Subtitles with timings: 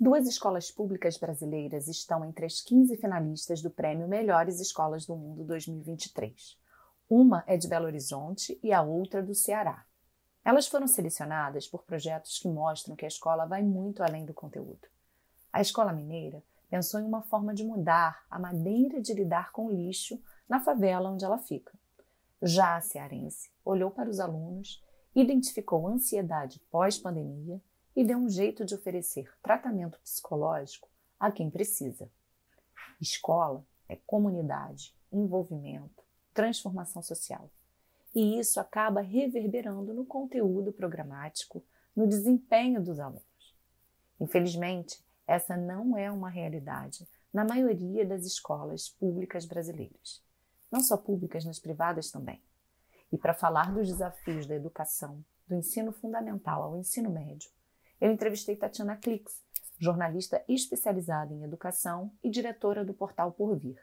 [0.00, 5.42] Duas escolas públicas brasileiras estão entre as 15 finalistas do Prêmio Melhores Escolas do Mundo
[5.42, 6.56] 2023.
[7.10, 9.84] Uma é de Belo Horizonte e a outra do Ceará.
[10.44, 14.86] Elas foram selecionadas por projetos que mostram que a escola vai muito além do conteúdo.
[15.52, 19.72] A escola mineira pensou em uma forma de mudar a maneira de lidar com o
[19.72, 21.76] lixo na favela onde ela fica.
[22.40, 24.80] Já a cearense olhou para os alunos,
[25.12, 27.60] identificou ansiedade pós-pandemia
[27.98, 30.88] e dê um jeito de oferecer tratamento psicológico
[31.18, 32.08] a quem precisa.
[33.00, 37.50] Escola é comunidade, envolvimento, transformação social.
[38.14, 41.60] E isso acaba reverberando no conteúdo programático,
[41.96, 43.56] no desempenho dos alunos.
[44.20, 50.22] Infelizmente, essa não é uma realidade na maioria das escolas públicas brasileiras.
[50.70, 52.40] Não só públicas, mas privadas também.
[53.10, 57.50] E para falar dos desafios da educação, do ensino fundamental ao ensino médio,
[58.00, 59.42] eu entrevistei Tatiana Klix,
[59.78, 63.76] jornalista especializada em educação e diretora do portal Por Vir.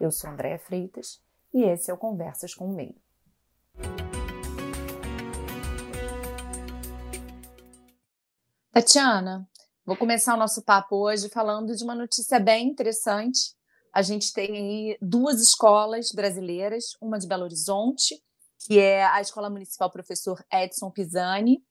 [0.00, 1.20] Eu sou Andréa Freitas
[1.52, 3.00] e esse é o Conversas com o Meio.
[8.70, 9.48] Tatiana,
[9.84, 13.54] vou começar o nosso papo hoje falando de uma notícia bem interessante.
[13.92, 18.22] A gente tem aí duas escolas brasileiras, uma de Belo Horizonte,
[18.66, 21.62] que é a Escola Municipal Professor Edson Pisani,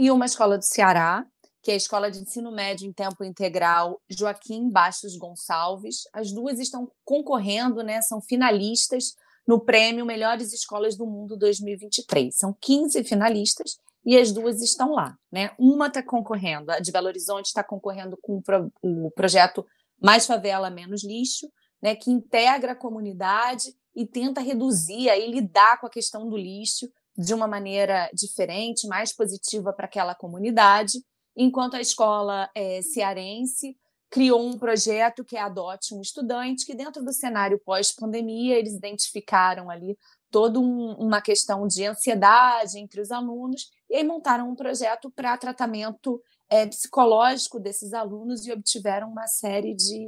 [0.00, 1.26] e uma escola do Ceará,
[1.62, 6.04] que é a Escola de Ensino Médio em Tempo Integral Joaquim Bastos Gonçalves.
[6.10, 9.14] As duas estão concorrendo, né, são finalistas
[9.46, 12.34] no prêmio Melhores Escolas do Mundo 2023.
[12.34, 15.18] São 15 finalistas e as duas estão lá.
[15.30, 15.50] Né?
[15.58, 19.66] Uma está concorrendo, a de Belo Horizonte está concorrendo com o, pro, o projeto
[20.00, 21.46] Mais Favela, Menos Lixo,
[21.82, 26.90] né, que integra a comunidade e tenta reduzir e lidar com a questão do lixo
[27.16, 31.02] de uma maneira diferente, mais positiva para aquela comunidade,
[31.36, 33.76] enquanto a escola é, cearense
[34.10, 39.70] criou um projeto que é Adote um Estudante, que dentro do cenário pós-pandemia eles identificaram
[39.70, 39.96] ali
[40.30, 45.36] toda um, uma questão de ansiedade entre os alunos e aí montaram um projeto para
[45.36, 50.06] tratamento é, psicológico desses alunos e obtiveram uma série de,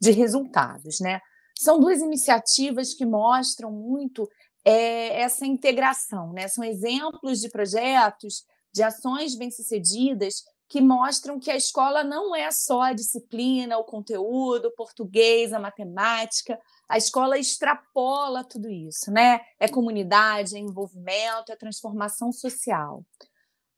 [0.00, 1.20] de resultados, né?
[1.58, 4.28] São duas iniciativas que mostram muito
[4.66, 6.32] é, essa integração.
[6.32, 6.48] Né?
[6.48, 8.44] São exemplos de projetos,
[8.74, 14.66] de ações bem-sucedidas que mostram que a escola não é só a disciplina, o conteúdo,
[14.66, 16.58] o português, a matemática.
[16.88, 19.40] A escola extrapola tudo isso, né?
[19.60, 23.04] É comunidade, é envolvimento, é transformação social.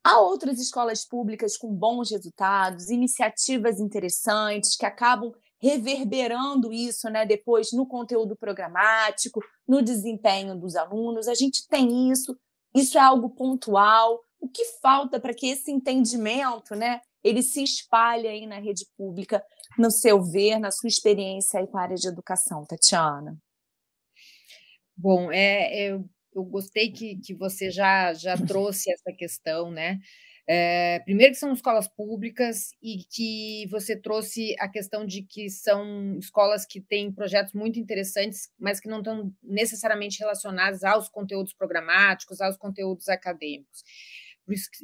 [0.03, 5.31] Há outras escolas públicas com bons resultados, iniciativas interessantes que acabam
[5.61, 11.27] reverberando isso né, depois no conteúdo programático, no desempenho dos alunos.
[11.27, 12.37] A gente tem isso,
[12.73, 14.19] isso é algo pontual.
[14.39, 19.43] O que falta para que esse entendimento né, ele se espalhe aí na rede pública,
[19.77, 23.37] no seu ver, na sua experiência aí com a área de educação, Tatiana?
[24.95, 29.99] Bom, é, eu, eu gostei que, que você já, já trouxe essa questão, né?
[30.51, 36.17] É, primeiro que são escolas públicas e que você trouxe a questão de que são
[36.17, 42.41] escolas que têm projetos muito interessantes, mas que não estão necessariamente relacionados aos conteúdos programáticos,
[42.41, 43.83] aos conteúdos acadêmicos.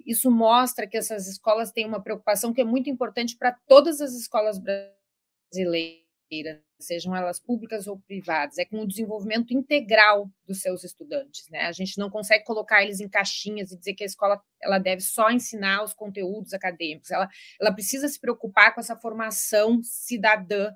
[0.06, 4.14] Isso mostra que essas escolas têm uma preocupação que é muito importante para todas as
[4.14, 11.48] escolas brasileiras sejam elas públicas ou privadas, é com o desenvolvimento integral dos seus estudantes,
[11.50, 11.62] né?
[11.62, 15.02] A gente não consegue colocar eles em caixinhas e dizer que a escola ela deve
[15.02, 17.30] só ensinar os conteúdos acadêmicos, ela,
[17.62, 20.72] ela precisa se preocupar com essa formação cidadã,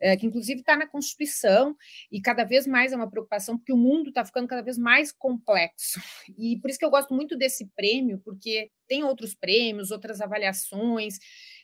[0.00, 1.74] é, que inclusive está na Constituição,
[2.10, 5.10] e cada vez mais é uma preocupação, porque o mundo está ficando cada vez mais
[5.12, 6.00] complexo.
[6.38, 11.18] E por isso que eu gosto muito desse prêmio, porque tem outros prêmios, outras avaliações,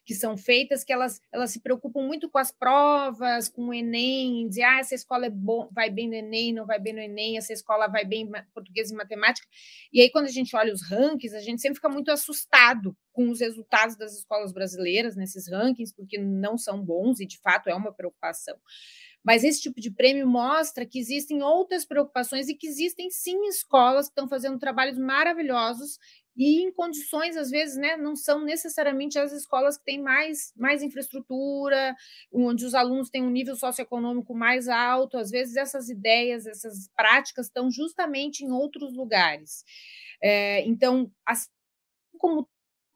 [0.06, 4.48] que são feitas, que elas, elas se preocupam muito com as provas, com o Enem,
[4.48, 7.36] dizer, ah, essa escola é bom, vai bem no Enem, não vai bem no Enem,
[7.36, 9.46] essa escola vai bem em português e matemática.
[9.92, 13.28] E aí, quando a gente olha os rankings, a gente sempre fica muito assustado com
[13.30, 17.74] os resultados das escolas brasileiras nesses rankings, porque não são bons e, de fato, é
[17.74, 18.56] uma preocupação.
[19.24, 24.06] Mas esse tipo de prêmio mostra que existem outras preocupações e que existem sim escolas
[24.06, 25.98] que estão fazendo trabalhos maravilhosos
[26.36, 30.82] e em condições, às vezes, né, não são necessariamente as escolas que têm mais, mais
[30.82, 31.94] infraestrutura,
[32.32, 37.46] onde os alunos têm um nível socioeconômico mais alto, às vezes essas ideias, essas práticas
[37.46, 39.64] estão justamente em outros lugares.
[40.22, 41.48] É, então, assim
[42.18, 42.48] como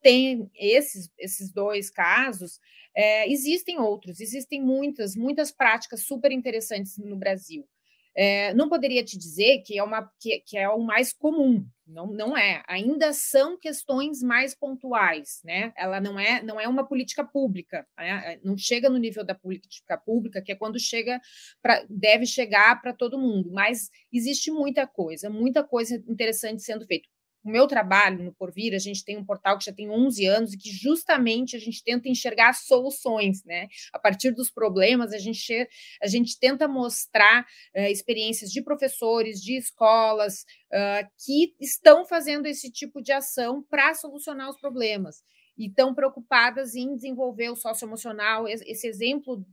[0.03, 2.61] tem esses, esses dois casos,
[2.97, 7.67] é, existem outros, existem muitas, muitas práticas super interessantes no Brasil.
[8.15, 12.07] É, não poderia te dizer que é, uma, que, que é o mais comum, não,
[12.07, 12.63] não é.
[12.69, 15.73] Ainda são questões mais pontuais, né?
[15.77, 18.39] Ela não é, não é uma política pública, né?
[18.45, 21.21] não chega no nível da política pública, que é quando chega
[21.63, 27.09] para deve chegar para todo mundo, mas existe muita coisa, muita coisa interessante sendo feita
[27.43, 30.53] o meu trabalho no Porvir, a gente tem um portal que já tem 11 anos
[30.53, 33.69] e que justamente a gente tenta enxergar soluções, né?
[33.93, 35.69] A partir dos problemas, a gente,
[36.03, 42.71] a gente tenta mostrar uh, experiências de professores, de escolas uh, que estão fazendo esse
[42.71, 45.23] tipo de ação para solucionar os problemas
[45.57, 48.49] e estão preocupadas em desenvolver o socioemocional.
[48.49, 49.45] Esse exemplo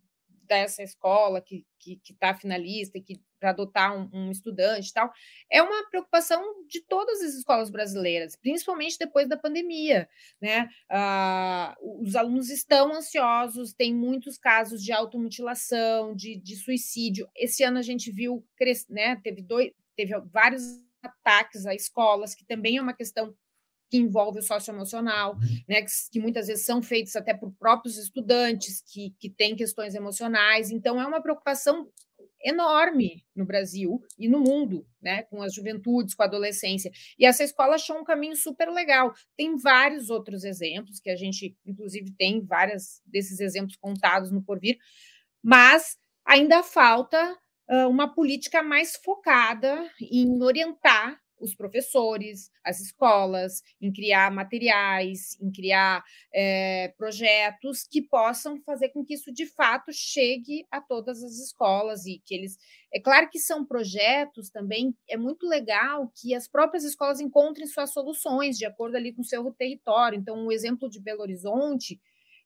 [0.47, 1.65] dessa escola que
[2.09, 5.11] está finalista e que para adotar um, um, estudante e tal,
[5.51, 10.09] é uma preocupação de todas as escolas brasileiras, principalmente depois da pandemia.
[10.41, 10.67] Né?
[10.89, 17.29] Ah, os alunos estão ansiosos, tem muitos casos de automutilação, de, de suicídio.
[17.35, 18.45] Esse ano a gente viu,
[18.89, 20.63] né, teve, dois, teve vários
[21.01, 23.35] ataques a escolas, que também é uma questão
[23.89, 25.63] que envolve o socioemocional, uhum.
[25.67, 29.95] né, que, que, muitas vezes são feitos até por próprios estudantes que, que têm questões
[29.95, 30.71] emocionais.
[30.71, 31.89] Então, é uma preocupação
[32.43, 36.91] enorme no Brasil e no mundo, né, com as juventudes, com a adolescência.
[37.17, 39.13] E essa escola achou um caminho super legal.
[39.35, 44.77] Tem vários outros exemplos que a gente, inclusive, tem vários desses exemplos contados no porvir,
[45.43, 47.33] mas ainda falta
[47.69, 55.51] uh, uma política mais focada em orientar os professores, as escolas, em criar materiais, em
[55.51, 56.03] criar
[56.33, 62.05] é, projetos que possam fazer com que isso de fato chegue a todas as escolas
[62.05, 62.57] e que eles.
[62.93, 67.91] É claro que são projetos também, é muito legal que as próprias escolas encontrem suas
[67.91, 70.17] soluções de acordo ali com o seu território.
[70.17, 71.99] Então, o exemplo de Belo Horizonte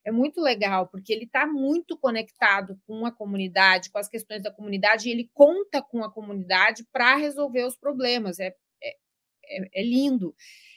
[0.04, 4.50] é muito legal, porque ele está muito conectado com a comunidade, com as questões da
[4.50, 8.40] comunidade, e ele conta com a comunidade para resolver os problemas.
[8.40, 8.54] É
[9.58, 10.34] é, é lindo.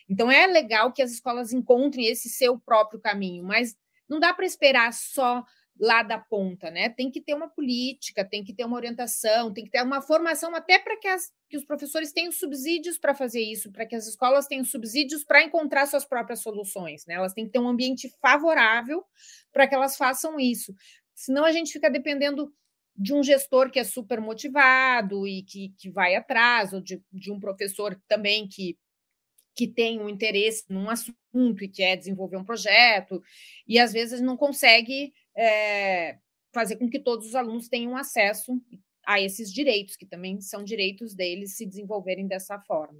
[0.09, 3.75] Então é legal que as escolas encontrem esse seu próprio caminho, mas
[4.07, 5.43] não dá para esperar só
[5.79, 6.89] lá da ponta, né?
[6.89, 10.55] Tem que ter uma política, tem que ter uma orientação, tem que ter uma formação
[10.55, 11.07] até para que,
[11.49, 15.43] que, os professores tenham subsídios para fazer isso, para que as escolas tenham subsídios para
[15.43, 17.15] encontrar suas próprias soluções, né?
[17.15, 19.03] Elas têm que ter um ambiente favorável
[19.51, 20.73] para que elas façam isso.
[21.13, 22.53] Senão a gente fica dependendo
[22.95, 27.31] de um gestor que é super motivado e que, que vai atrás, ou de, de
[27.31, 28.77] um professor também que,
[29.55, 31.15] que tem um interesse num assunto
[31.61, 33.21] e quer desenvolver um projeto,
[33.67, 36.17] e às vezes não consegue é,
[36.53, 38.53] fazer com que todos os alunos tenham acesso
[39.05, 42.99] a esses direitos, que também são direitos deles se desenvolverem dessa forma.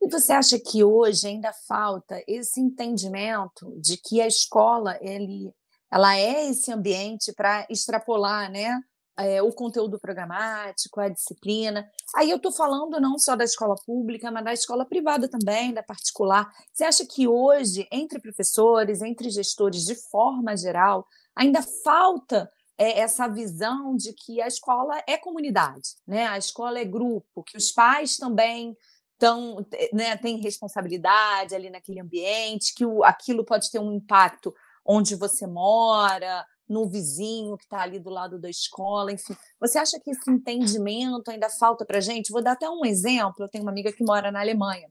[0.00, 5.52] E você acha que hoje ainda falta esse entendimento de que a escola ele,
[5.92, 8.80] ela é esse ambiente para extrapolar, né,
[9.20, 11.88] é, o conteúdo programático, a disciplina.
[12.14, 15.82] Aí eu estou falando não só da escola pública, mas da escola privada também, da
[15.82, 16.50] particular.
[16.72, 21.06] Você acha que hoje, entre professores, entre gestores, de forma geral,
[21.36, 26.26] ainda falta é, essa visão de que a escola é comunidade, né?
[26.26, 28.76] a escola é grupo, que os pais também
[29.18, 34.52] tão, né, têm responsabilidade ali naquele ambiente, que o, aquilo pode ter um impacto
[34.82, 39.34] onde você mora, no vizinho que está ali do lado da escola, enfim.
[39.58, 42.30] Você acha que esse entendimento ainda falta para gente?
[42.30, 43.34] Vou dar até um exemplo.
[43.40, 44.88] Eu tenho uma amiga que mora na Alemanha.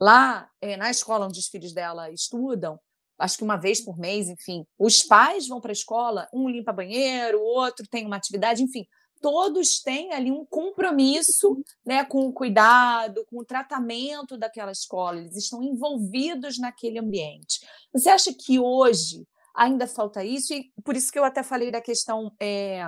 [0.00, 2.78] Lá, eh, na escola onde os filhos dela estudam,
[3.18, 6.72] acho que uma vez por mês, enfim, os pais vão para a escola, um limpa
[6.72, 8.86] banheiro, o outro tem uma atividade, enfim,
[9.20, 15.34] todos têm ali um compromisso né, com o cuidado, com o tratamento daquela escola, eles
[15.34, 17.66] estão envolvidos naquele ambiente.
[17.92, 21.80] Você acha que hoje ainda falta isso, e por isso que eu até falei da
[21.80, 22.82] questão é,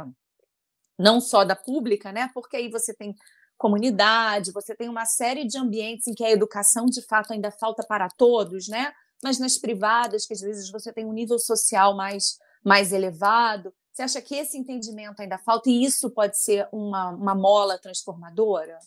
[0.99, 2.31] não só da pública, né?
[2.35, 3.15] Porque aí você tem
[3.57, 7.85] comunidade, você tem uma série de ambientes em que a educação de fato ainda falta
[7.87, 8.93] para todos, né?
[9.23, 14.03] Mas nas privadas, que às vezes você tem um nível social mais, mais elevado, você
[14.03, 18.79] acha que esse entendimento ainda falta e isso pode ser uma, uma mola transformadora?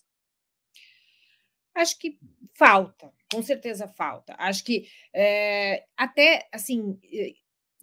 [1.75, 2.17] Acho que
[2.57, 4.35] falta, com certeza falta.
[4.37, 6.97] Acho que é, até assim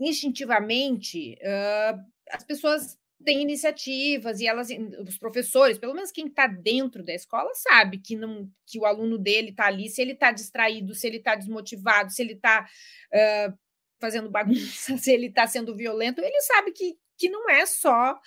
[0.00, 2.00] instintivamente, uh,
[2.30, 4.68] as pessoas têm iniciativas e elas,
[5.06, 9.18] os professores, pelo menos quem está dentro da escola, sabe que, não, que o aluno
[9.18, 12.68] dele está ali, se ele está distraído, se ele está desmotivado, se ele está
[13.12, 13.58] uh,
[14.00, 18.18] fazendo bagunça, se ele está sendo violento, ele sabe que, que não é só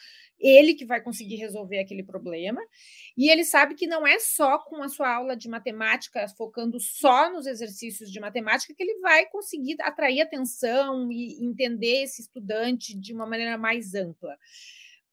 [0.41, 2.61] ele que vai conseguir resolver aquele problema,
[3.17, 7.31] e ele sabe que não é só com a sua aula de matemática, focando só
[7.31, 13.13] nos exercícios de matemática, que ele vai conseguir atrair atenção e entender esse estudante de
[13.13, 14.37] uma maneira mais ampla.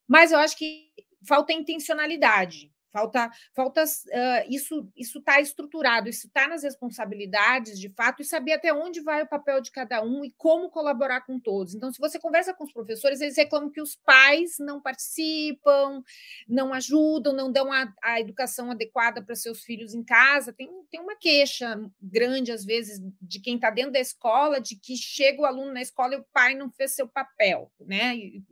[0.06, 0.88] Mas eu acho que
[1.26, 2.72] falta intencionalidade.
[2.90, 8.54] Falta, falta uh, isso isso está estruturado, isso está nas responsabilidades de fato e saber
[8.54, 11.74] até onde vai o papel de cada um e como colaborar com todos.
[11.74, 16.02] Então, se você conversa com os professores, eles reclamam que os pais não participam,
[16.48, 20.52] não ajudam, não dão a, a educação adequada para seus filhos em casa.
[20.52, 24.96] Tem, tem uma queixa grande, às vezes, de quem está dentro da escola, de que
[24.96, 28.16] chega o aluno na escola e o pai não fez seu papel, né?
[28.16, 28.42] E,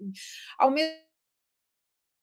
[0.58, 1.06] ao mesmo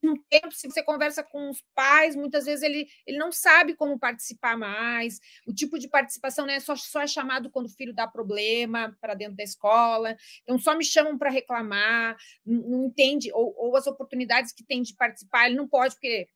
[0.08, 4.00] um tempo, se você conversa com os pais, muitas vezes ele, ele não sabe como
[4.00, 8.08] participar mais, o tipo de participação né, só, só é chamado quando o filho dá
[8.08, 13.54] problema para dentro da escola, então só me chamam para reclamar, não, não entende, ou,
[13.58, 16.28] ou as oportunidades que tem de participar, ele não pode, porque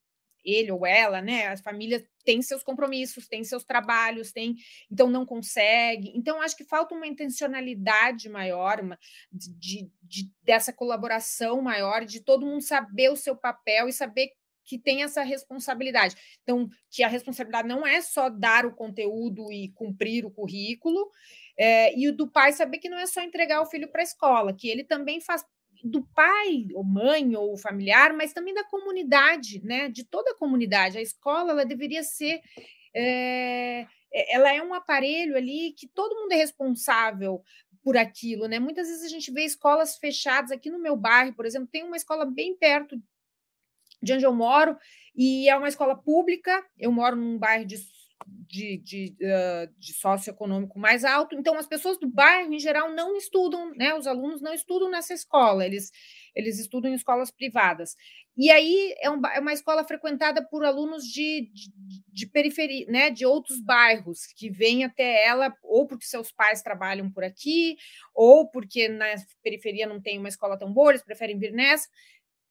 [0.43, 1.47] ele ou ela, né?
[1.47, 4.55] As famílias têm seus compromissos, têm seus trabalhos, têm,
[4.91, 6.11] então não consegue.
[6.15, 8.99] Então, acho que falta uma intencionalidade maior, uma,
[9.31, 14.31] de, de, dessa colaboração maior, de todo mundo saber o seu papel e saber
[14.67, 16.15] que tem essa responsabilidade.
[16.43, 21.09] Então, que a responsabilidade não é só dar o conteúdo e cumprir o currículo,
[21.57, 24.03] é, e o do pai saber que não é só entregar o filho para a
[24.03, 25.43] escola, que ele também faz
[25.83, 29.89] do pai, ou mãe, ou familiar, mas também da comunidade, né?
[29.89, 30.97] De toda a comunidade.
[30.97, 32.41] A escola ela deveria ser.
[32.95, 33.85] É,
[34.29, 37.43] ela é um aparelho ali que todo mundo é responsável
[37.83, 38.59] por aquilo, né?
[38.59, 41.97] Muitas vezes a gente vê escolas fechadas aqui no meu bairro, por exemplo, tem uma
[41.97, 43.01] escola bem perto
[44.01, 44.77] de onde eu moro
[45.15, 46.65] e é uma escola pública.
[46.77, 47.77] Eu moro num bairro de
[48.25, 51.35] de, de, uh, de socioeconômico mais alto.
[51.35, 53.93] Então, as pessoas do bairro, em geral, não estudam, né?
[53.93, 55.91] Os alunos não estudam nessa escola, eles,
[56.35, 57.95] eles estudam em escolas privadas.
[58.35, 61.71] E aí é, um, é uma escola frequentada por alunos de, de,
[62.07, 63.09] de, periferia, né?
[63.09, 67.75] De outros bairros que vêm até ela, ou porque seus pais trabalham por aqui,
[68.13, 69.05] ou porque na
[69.43, 71.87] periferia não tem uma escola tão boa, eles preferem vir nessa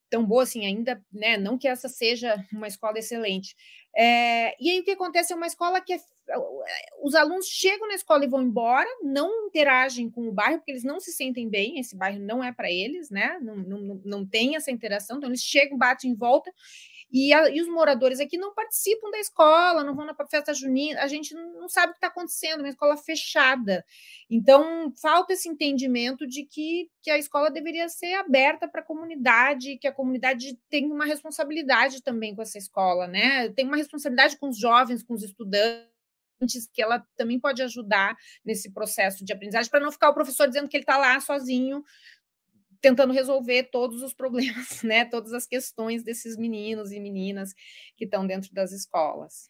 [0.09, 1.37] tão boa assim ainda, né?
[1.37, 3.55] Não que essa seja uma escola excelente.
[3.97, 6.01] É, e aí o que acontece é uma escola que é,
[7.03, 10.85] os alunos chegam na escola e vão embora, não interagem com o bairro, porque eles
[10.85, 13.39] não se sentem bem, esse bairro não é para eles, né?
[13.41, 16.53] Não, não, não tem essa interação, então eles chegam, batem em volta
[17.11, 21.01] e, a, e, os moradores aqui não participam da escola, não vão na festa junina,
[21.01, 23.85] a gente não sabe o que está acontecendo, uma escola fechada.
[24.29, 29.79] Então, falta esse entendimento de que, que a escola deveria ser aberta para a comunidade,
[29.79, 33.49] que a comunidade tem uma responsabilidade também com essa escola, né?
[33.51, 35.97] Tem uma responsabilidade com os jovens, com os estudantes
[36.73, 40.69] que ela também pode ajudar nesse processo de aprendizagem, para não ficar o professor dizendo
[40.69, 41.83] que ele está lá sozinho,
[42.87, 47.53] tentando resolver todos os problemas, né, todas as questões desses meninos e meninas
[47.97, 49.49] que estão dentro das escolas.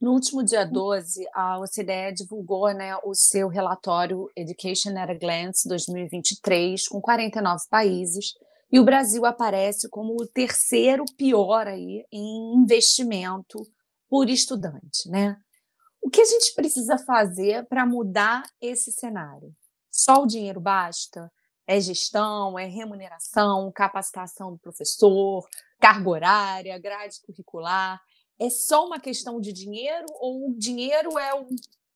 [0.00, 5.68] No último dia 12, a OCDE divulgou né, o seu relatório Education at a Glance
[5.68, 8.34] 2023, com 49 países,
[8.70, 13.58] e o Brasil aparece como o terceiro pior aí em investimento
[14.08, 15.08] por estudante.
[15.08, 15.36] Né?
[16.00, 19.52] O que a gente precisa fazer para mudar esse cenário?
[19.90, 21.30] Só o dinheiro basta?
[21.66, 25.48] É gestão, é remuneração, capacitação do professor,
[25.80, 28.00] carga horária, grade curricular.
[28.38, 31.46] É só uma questão de dinheiro ou o dinheiro é o,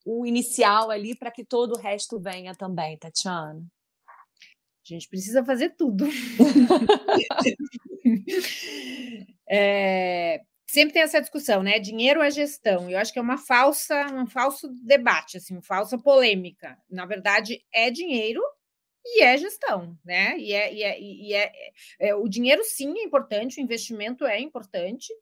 [0.04, 3.66] o inicial ali para que todo o resto venha também, Tatiana?
[4.88, 6.06] A gente precisa fazer tudo.
[9.50, 11.80] é, sempre tem essa discussão, né?
[11.80, 12.88] Dinheiro é gestão.
[12.88, 16.78] Eu acho que é uma falsa, um falso debate, assim, uma falsa polêmica.
[16.88, 18.40] Na verdade, é dinheiro
[19.08, 20.36] e é gestão, né?
[20.38, 21.52] E é, e é, e é,
[22.00, 25.12] é, o dinheiro sim é importante, o investimento é importante,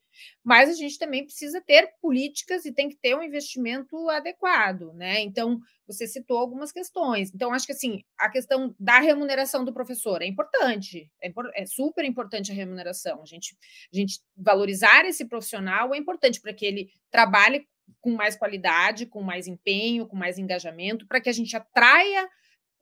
[0.43, 5.21] mas a gente também precisa ter políticas e tem que ter um investimento adequado, né?
[5.21, 7.31] Então, você citou algumas questões.
[7.35, 12.05] Então, acho que assim, a questão da remuneração do professor é importante, é, é super
[12.05, 13.21] importante a remuneração.
[13.23, 13.55] A gente,
[13.93, 17.67] a gente valorizar esse profissional é importante para que ele trabalhe
[18.01, 22.27] com mais qualidade, com mais empenho, com mais engajamento, para que a gente atraia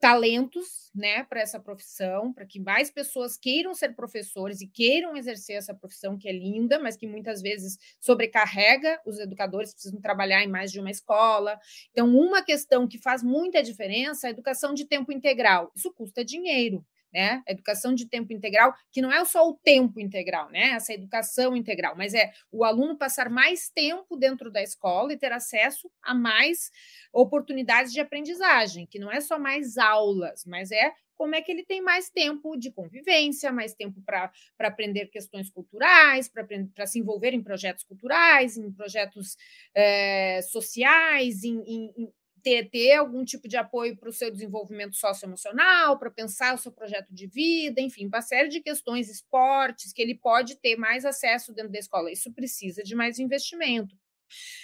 [0.03, 5.55] talentos, né, para essa profissão, para que mais pessoas queiram ser professores e queiram exercer
[5.55, 10.47] essa profissão que é linda, mas que muitas vezes sobrecarrega os educadores, precisam trabalhar em
[10.49, 11.57] mais de uma escola.
[11.91, 15.71] Então, uma questão que faz muita diferença é a educação de tempo integral.
[15.73, 17.43] Isso custa dinheiro né?
[17.47, 20.71] Educação de tempo integral, que não é só o tempo integral, né?
[20.71, 25.31] Essa educação integral, mas é o aluno passar mais tempo dentro da escola e ter
[25.31, 26.71] acesso a mais
[27.13, 31.63] oportunidades de aprendizagem, que não é só mais aulas, mas é como é que ele
[31.63, 37.43] tem mais tempo de convivência, mais tempo para aprender questões culturais, para se envolver em
[37.43, 39.37] projetos culturais, em projetos
[39.75, 42.13] é, sociais, em, em, em
[42.43, 46.71] ter, ter algum tipo de apoio para o seu desenvolvimento socioemocional, para pensar o seu
[46.71, 51.53] projeto de vida, enfim, uma série de questões, esportes, que ele pode ter mais acesso
[51.53, 52.11] dentro da escola.
[52.11, 53.95] Isso precisa de mais investimento.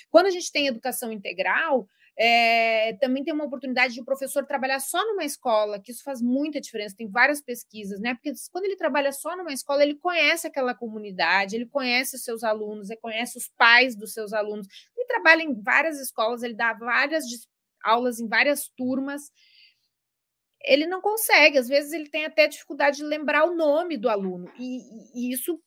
[0.10, 1.88] Quando a gente tem educação integral,
[2.22, 6.22] é, também tem uma oportunidade de o professor trabalhar só numa escola, que isso faz
[6.22, 6.98] muita diferença.
[6.98, 8.14] Tem várias pesquisas, né?
[8.14, 12.44] Porque quando ele trabalha só numa escola, ele conhece aquela comunidade, ele conhece os seus
[12.44, 14.68] alunos, ele conhece os pais dos seus alunos.
[14.98, 17.26] Ele trabalha em várias escolas, ele dá várias
[17.84, 19.32] aulas em várias turmas.
[20.64, 24.52] Ele não consegue, às vezes ele tem até dificuldade de lembrar o nome do aluno,
[24.58, 24.80] e,
[25.16, 25.60] e isso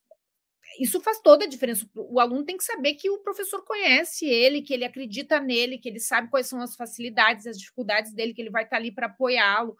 [0.79, 1.87] isso faz toda a diferença.
[1.95, 5.87] O aluno tem que saber que o professor conhece ele, que ele acredita nele, que
[5.89, 9.07] ele sabe quais são as facilidades, as dificuldades dele, que ele vai estar ali para
[9.07, 9.75] apoiá-lo.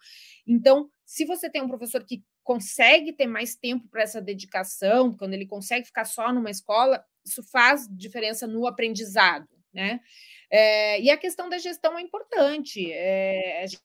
[0.46, 5.34] Então, se você tem um professor que consegue ter mais tempo para essa dedicação, quando
[5.34, 10.00] ele consegue ficar só numa escola, isso faz diferença no aprendizado, né?
[10.50, 12.90] É, e a questão da gestão é importante.
[12.92, 13.82] É, a gente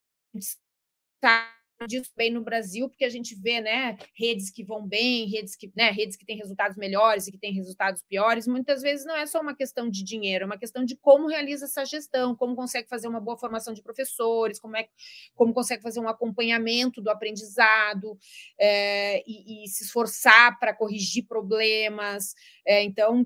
[1.15, 5.55] está disso bem no Brasil, porque a gente vê, né, redes que vão bem, redes
[5.55, 8.47] que, né, redes que têm resultados melhores e que têm resultados piores.
[8.47, 11.65] Muitas vezes não é só uma questão de dinheiro, é uma questão de como realiza
[11.65, 14.87] essa gestão, como consegue fazer uma boa formação de professores, como é
[15.35, 18.17] como consegue fazer um acompanhamento do aprendizado
[18.59, 22.33] é, e, e, se esforçar para corrigir problemas.
[22.65, 23.25] É, então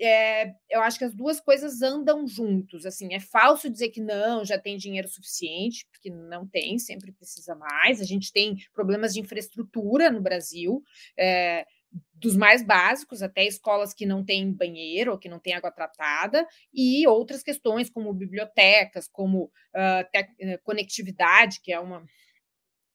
[0.00, 2.84] é, eu acho que as duas coisas andam juntos.
[2.84, 7.54] Assim, é falso dizer que não, já tem dinheiro suficiente, porque não tem, sempre precisa
[7.54, 8.00] mais.
[8.00, 10.82] A gente tem problemas de infraestrutura no Brasil.
[11.18, 11.66] É,
[12.14, 16.46] dos mais básicos, até escolas que não têm banheiro ou que não têm água tratada,
[16.72, 22.04] e outras questões como bibliotecas, como uh, conectividade, que é uma,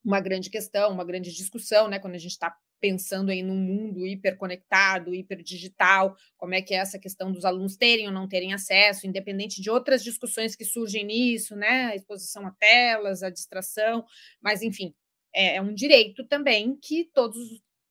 [0.04, 4.06] uma grande questão, uma grande discussão, né, quando a gente está pensando aí num mundo
[4.06, 9.06] hiperconectado, hiperdigital, como é que é essa questão dos alunos terem ou não terem acesso,
[9.06, 11.86] independente de outras discussões que surgem nisso, né?
[11.86, 14.04] A exposição a telas, a distração,
[14.42, 14.94] mas enfim,
[15.34, 17.38] é, é um direito também que todos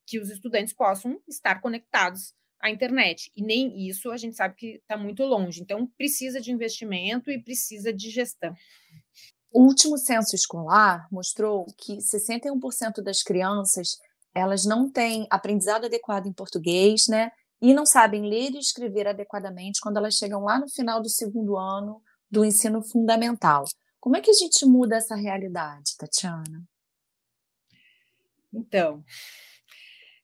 [0.06, 3.30] que os estudantes possam estar conectados à internet.
[3.36, 5.62] E nem isso a gente sabe que está muito longe.
[5.62, 8.52] Então, precisa de investimento e precisa de gestão.
[9.52, 13.98] O último censo escolar mostrou que 61% das crianças
[14.34, 17.30] elas não têm aprendizado adequado em português, né?
[17.60, 21.56] E não sabem ler e escrever adequadamente quando elas chegam lá no final do segundo
[21.56, 23.64] ano do ensino fundamental.
[23.98, 26.64] Como é que a gente muda essa realidade, Tatiana?
[28.52, 29.04] Então,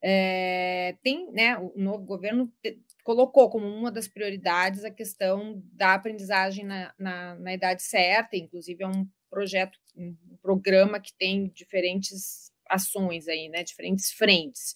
[0.03, 5.95] é, tem, né, o novo governo te, colocou como uma das prioridades a questão da
[5.95, 12.51] aprendizagem na, na, na idade certa, inclusive é um projeto, um programa que tem diferentes
[12.69, 14.75] ações aí, né, diferentes frentes.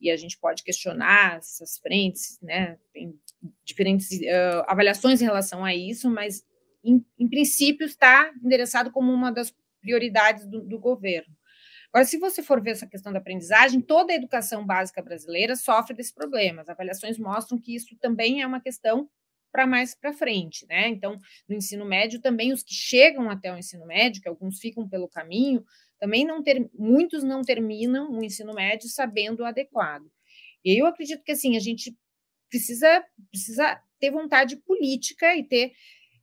[0.00, 3.14] E a gente pode questionar essas frentes, né, tem
[3.64, 6.44] diferentes uh, avaliações em relação a isso, mas
[6.84, 11.34] em, em, princípio está endereçado como uma das prioridades do, do governo.
[11.92, 15.94] Agora, se você for ver essa questão da aprendizagem, toda a educação básica brasileira sofre
[15.94, 16.62] desse problema.
[16.62, 19.10] As avaliações mostram que isso também é uma questão
[19.52, 20.88] para mais para frente, né?
[20.88, 24.88] Então, no ensino médio também os que chegam até o ensino médio, que alguns ficam
[24.88, 25.62] pelo caminho,
[26.02, 30.10] também não ter, muitos não terminam o ensino médio sabendo o adequado.
[30.64, 31.96] E eu acredito que assim a gente
[32.50, 35.70] precisa precisa ter vontade política e ter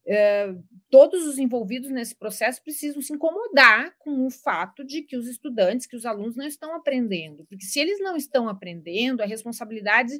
[0.05, 5.29] uh, todos os envolvidos nesse processo precisam se incomodar com o fato de que os
[5.29, 10.11] estudantes, que os alunos não estão aprendendo, porque se eles não estão aprendendo, a responsabilidade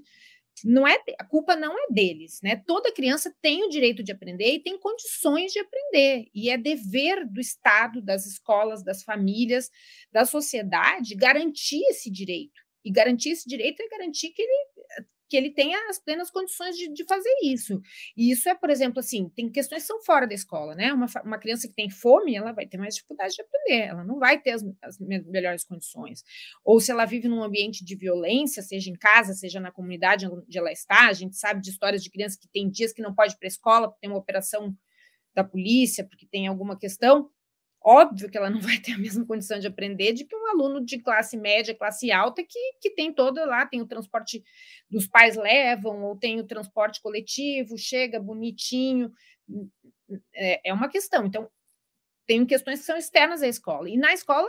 [0.65, 2.62] não é a culpa não é deles, né?
[2.65, 7.26] Toda criança tem o direito de aprender e tem condições de aprender, e é dever
[7.28, 9.69] do Estado, das escolas, das famílias,
[10.12, 12.60] da sociedade garantir esse direito.
[12.84, 14.69] E garantir esse direito é garantir que ele
[15.30, 17.80] que ele tenha as plenas condições de, de, fazer isso.
[18.18, 20.92] E isso é, por exemplo, assim, tem questões que são fora da escola, né?
[20.92, 24.18] Uma, uma criança que tem fome, ela vai ter mais dificuldade de aprender, ela não
[24.18, 26.24] vai ter as, as melhores condições.
[26.65, 30.58] Ou se ela vive num ambiente de violência, seja em casa, seja na comunidade onde
[30.58, 33.34] ela está, a gente sabe de histórias de crianças que tem dias que não pode
[33.34, 34.76] ir para a escola, porque tem uma operação
[35.36, 37.30] da polícia, porque tem alguma questão,
[37.82, 40.84] Óbvio que ela não vai ter a mesma condição de aprender de que um aluno
[40.84, 44.44] de classe média, classe alta, que, que tem todo lá, tem o transporte
[44.89, 49.12] dos pais levam, ou tem o transporte coletivo, chega bonitinho.
[50.34, 51.26] É, é uma questão.
[51.26, 51.50] Então,
[52.28, 53.89] tem questões que são externas à escola.
[53.89, 54.48] E na escola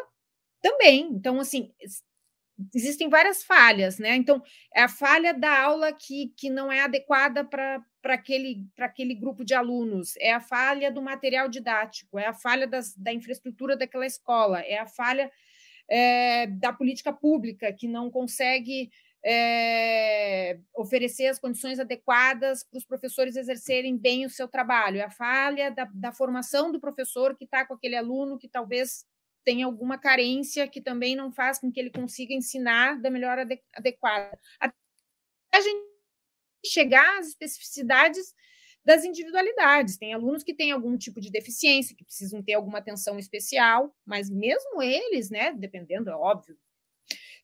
[0.63, 1.09] também.
[1.13, 1.73] Então, assim,
[2.75, 4.15] existem várias falhas, né?
[4.17, 4.43] Então,
[4.75, 9.55] é a falha da aula que, que não é adequada para aquele, aquele grupo de
[9.55, 14.61] alunos, é a falha do material didático, é a falha das, da infraestrutura daquela escola,
[14.61, 15.31] é a falha
[15.89, 18.91] é, da política pública que não consegue
[19.25, 25.11] é, oferecer as condições adequadas para os professores exercerem bem o seu trabalho, é a
[25.11, 29.05] falha da, da formação do professor que está com aquele aluno que talvez
[29.45, 33.39] tenha alguma carência que também não faz com que ele consiga ensinar da melhor
[33.75, 34.39] adequada.
[34.59, 34.75] Até
[35.53, 35.91] a gente
[36.65, 38.35] chegar às especificidades
[38.85, 39.99] das individualidades.
[39.99, 44.31] Tem alunos que têm algum tipo de deficiência, que precisam ter alguma atenção especial, mas
[44.31, 46.57] mesmo eles, né, dependendo, é óbvio,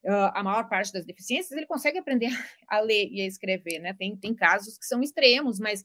[0.05, 2.29] a maior parte das deficiências, ele consegue aprender
[2.67, 3.93] a ler e a escrever, né?
[3.93, 5.83] Tem, tem casos que são extremos, mas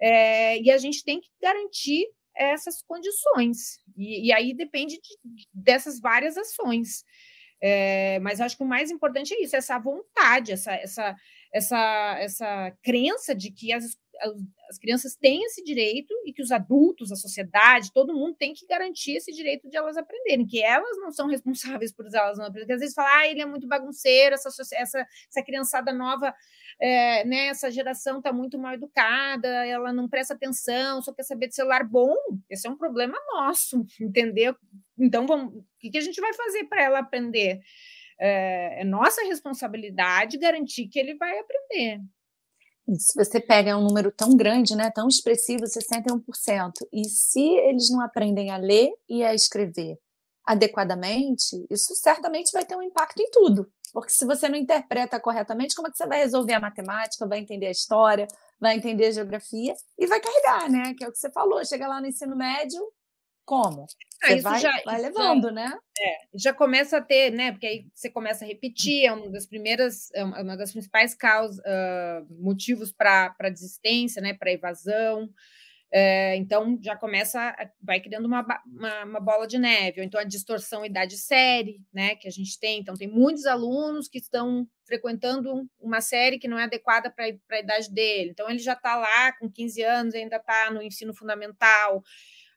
[0.00, 2.06] é, e a gente tem que garantir
[2.36, 3.78] essas condições.
[3.96, 7.04] E, e aí depende de, dessas várias ações.
[7.60, 11.16] É, mas acho que o mais importante é isso, essa vontade, essa, essa,
[11.52, 13.96] essa, essa crença de que as,
[14.68, 18.66] as crianças têm esse direito e que os adultos, a sociedade, todo mundo tem que
[18.66, 22.74] garantir esse direito de elas aprenderem, que elas não são responsáveis por elas não aprenderem.
[22.74, 26.34] Às vezes falam, ah, ele é muito bagunceiro, essa, essa, essa criançada nova,
[26.80, 31.48] é, né, essa geração está muito mal educada, ela não presta atenção, só quer saber
[31.48, 32.14] de celular bom.
[32.50, 34.54] Esse é um problema nosso, entendeu?
[34.98, 37.60] Então, vamos, o que, que a gente vai fazer para ela aprender?
[38.18, 42.00] É, é nossa responsabilidade garantir que ele vai aprender.
[42.98, 48.00] Se você pega um número tão grande, né, tão expressivo, 61%, e se eles não
[48.00, 49.98] aprendem a ler e a escrever
[50.46, 53.68] adequadamente, isso certamente vai ter um impacto em tudo.
[53.96, 57.38] Porque se você não interpreta corretamente, como é que você vai resolver a matemática, vai
[57.38, 58.28] entender a história,
[58.60, 60.92] vai entender a geografia e vai carregar, né?
[60.94, 61.64] Que é o que você falou.
[61.64, 62.78] Chega lá no ensino médio,
[63.42, 63.86] como?
[64.22, 65.78] Ah, você vai, já, vai levando, já, né?
[65.98, 67.52] É, já começa a ter, né?
[67.52, 71.14] Porque aí você começa a repetir, é uma das primeiras, é uma é das principais
[71.14, 74.34] causas, uh, motivos para desistência, né?
[74.34, 75.26] Para evasão.
[75.92, 80.24] É, então já começa, vai criando uma, uma, uma, bola de neve, ou então a
[80.24, 82.16] distorção idade-série, né?
[82.16, 82.80] Que a gente tem.
[82.80, 87.60] Então, tem muitos alunos que estão frequentando uma série que não é adequada para a
[87.60, 88.30] idade dele.
[88.30, 92.02] Então, ele já está lá com 15 anos, ainda está no ensino fundamental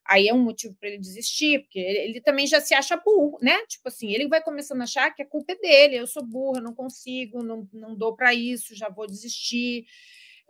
[0.10, 3.38] aí é um motivo para ele desistir, porque ele, ele, também já se acha burro,
[3.42, 3.56] né?
[3.68, 6.60] Tipo assim, ele vai começando a achar que a culpa é dele, eu sou burra,
[6.60, 9.86] não consigo, não, não dou para isso, já vou desistir.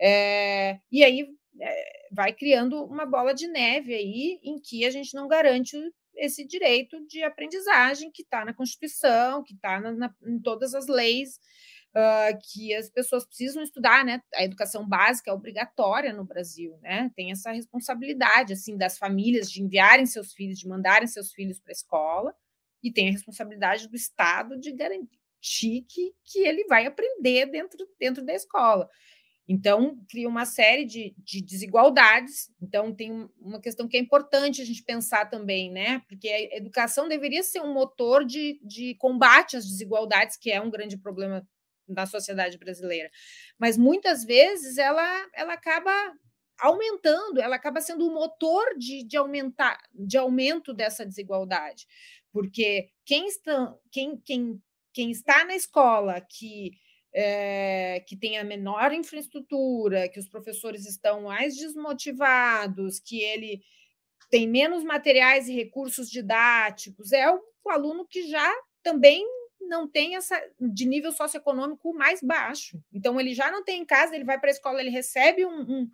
[0.00, 1.28] É, e aí
[2.12, 5.76] vai criando uma bola de neve aí em que a gente não garante
[6.14, 9.80] esse direito de aprendizagem que está na Constituição, que está
[10.26, 11.38] em todas as leis
[11.90, 14.20] uh, que as pessoas precisam estudar, né?
[14.34, 17.10] A educação básica é obrigatória no Brasil, né?
[17.14, 21.72] Tem essa responsabilidade, assim, das famílias de enviarem seus filhos, de mandarem seus filhos para
[21.72, 22.34] a escola,
[22.82, 25.18] e tem a responsabilidade do Estado de garantir
[25.88, 28.88] que, que ele vai aprender dentro, dentro da escola.
[29.52, 32.48] Então, cria uma série de, de, desigualdades.
[32.62, 36.04] Então, tem uma questão que é importante a gente pensar também, né?
[36.08, 40.70] Porque a educação deveria ser um motor de, de combate às desigualdades, que é um
[40.70, 41.44] grande problema
[41.88, 43.10] da sociedade brasileira.
[43.58, 45.90] Mas muitas vezes ela, ela acaba
[46.60, 51.88] aumentando, ela acaba sendo o motor de, de aumentar, de aumento dessa desigualdade.
[52.32, 56.70] Porque quem está, quem, quem, quem está na escola que
[57.12, 63.60] é, que tem a menor infraestrutura, que os professores estão mais desmotivados, que ele
[64.30, 69.26] tem menos materiais e recursos didáticos, é o, o aluno que já também
[69.60, 72.82] não tem essa de nível socioeconômico mais baixo.
[72.92, 75.60] Então ele já não tem em casa, ele vai para a escola, ele recebe um,
[75.60, 75.90] um,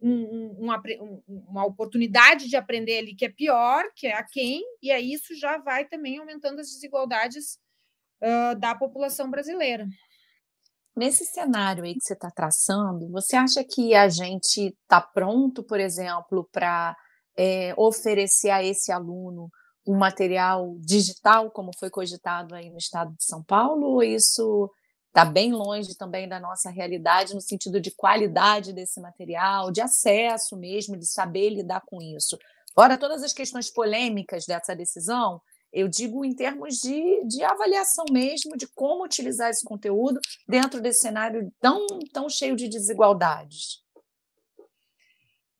[0.00, 0.82] um, uma,
[1.26, 5.34] uma oportunidade de aprender ali que é pior, que é a quem, e aí isso
[5.34, 7.58] já vai também aumentando as desigualdades
[8.22, 9.86] uh, da população brasileira.
[10.98, 15.78] Nesse cenário aí que você está traçando, você acha que a gente está pronto, por
[15.78, 16.96] exemplo, para
[17.36, 19.48] é, oferecer a esse aluno
[19.86, 24.68] um material digital, como foi cogitado aí no estado de São Paulo, ou isso
[25.06, 30.56] está bem longe também da nossa realidade, no sentido de qualidade desse material, de acesso
[30.56, 32.36] mesmo, de saber lidar com isso?
[32.74, 35.40] Fora todas as questões polêmicas dessa decisão,
[35.72, 41.00] eu digo em termos de, de avaliação mesmo, de como utilizar esse conteúdo dentro desse
[41.00, 43.82] cenário tão, tão cheio de desigualdades.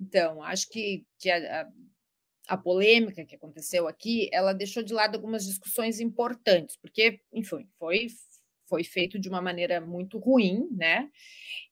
[0.00, 1.68] Então, acho que, que a, a
[2.48, 8.06] a polêmica que aconteceu aqui, ela deixou de lado algumas discussões importantes, porque, enfim, foi,
[8.68, 11.08] foi feito de uma maneira muito ruim, né?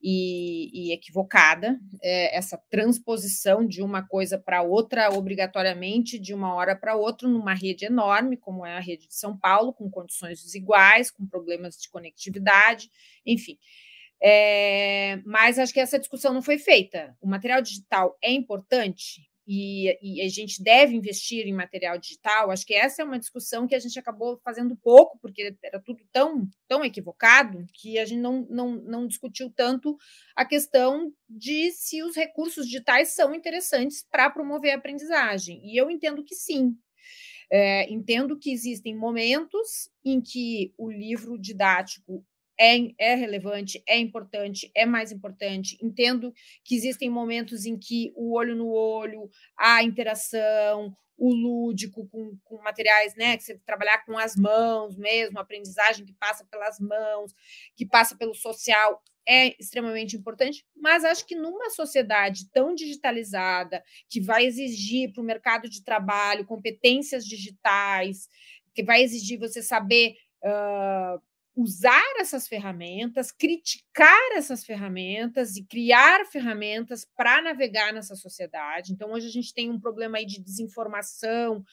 [0.02, 6.76] E, e equivocada, é, essa transposição de uma coisa para outra, obrigatoriamente, de uma hora
[6.76, 11.11] para outra, numa rede enorme, como é a rede de São Paulo, com condições desiguais,
[11.11, 12.90] com problemas de conectividade,
[13.24, 13.59] enfim.
[14.22, 17.16] É, mas acho que essa discussão não foi feita.
[17.20, 22.66] O material digital é importante, e, e, a gente deve investir em material digital, acho
[22.66, 26.48] que essa é uma discussão que a gente acabou fazendo pouco, porque era tudo tão,
[26.66, 29.96] tão equivocado que a gente não, não, não discutiu tanto
[30.35, 35.61] a questão de se os recursos digitais são interessantes para promover a aprendizagem.
[35.64, 36.76] E eu entendo que sim.
[37.48, 42.24] É, entendo que existem momentos em que o livro didático
[42.59, 45.79] é, é relevante, é importante, é mais importante.
[45.83, 46.33] Entendo
[46.64, 52.62] que existem momentos em que o olho no olho, a interação, o lúdico com, com
[52.62, 53.37] materiais, né?
[53.37, 57.35] Que você trabalhar com as mãos mesmo, aprendizagem que passa pelas mãos,
[57.75, 64.21] que passa pelo social, é extremamente importante, mas acho que numa sociedade tão digitalizada, que
[64.21, 68.29] vai exigir para o mercado de trabalho competências digitais,
[68.73, 70.14] que vai exigir você saber.
[70.45, 71.21] Uh,
[71.57, 78.92] usar essas ferramentas, criticar essas ferramentas e criar ferramentas para navegar nessa sociedade.
[78.92, 81.64] Então, hoje a gente tem um problema aí de desinformação,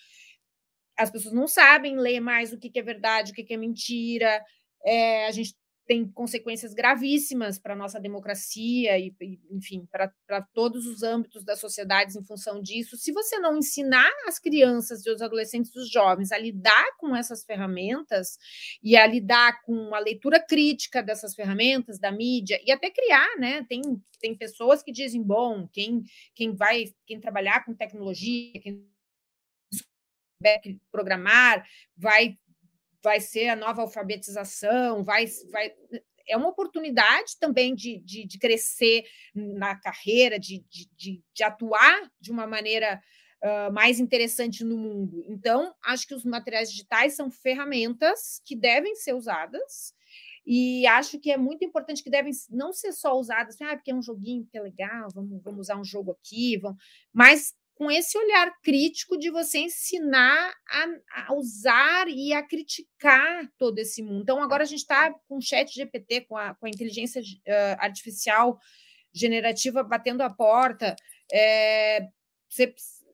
[0.98, 4.44] as pessoas não sabem ler mais o que, é verdade, o que, é mentira.
[4.86, 9.14] É, a gente tem consequências gravíssimas para a nossa democracia e,
[9.52, 12.96] enfim, para todos os âmbitos das sociedades em função disso.
[12.96, 17.44] Se você não ensinar as crianças e os adolescentes os jovens a lidar com essas
[17.44, 18.38] ferramentas
[18.82, 23.66] e a lidar com a leitura crítica dessas ferramentas, da mídia, e até criar, né?
[23.68, 23.82] Tem,
[24.20, 28.88] tem pessoas que dizem, bom, quem, quem vai, quem trabalhar com tecnologia, quem
[30.92, 31.66] programar,
[31.96, 32.38] vai
[33.04, 35.74] vai ser a nova alfabetização, vai, vai
[36.28, 39.04] é uma oportunidade também de, de, de crescer
[39.36, 43.02] na carreira, de, de, de, atuar de uma maneira
[43.44, 45.24] uh, mais interessante no mundo.
[45.28, 49.94] Então, acho que os materiais digitais são ferramentas que devem ser usadas.
[50.46, 53.96] E acho que é muito importante que devem não ser só usadas, ah, porque é
[53.96, 58.18] um joguinho que é legal, vamos, vamos usar um jogo aqui, vamos, mas com esse
[58.18, 60.86] olhar crítico de você ensinar a,
[61.26, 64.22] a, usar e a criticar todo esse mundo.
[64.22, 67.76] Então, agora a gente está com o chat GPT, com a, com a inteligência uh,
[67.80, 68.60] artificial
[69.12, 70.96] generativa batendo a porta.
[71.32, 72.08] É,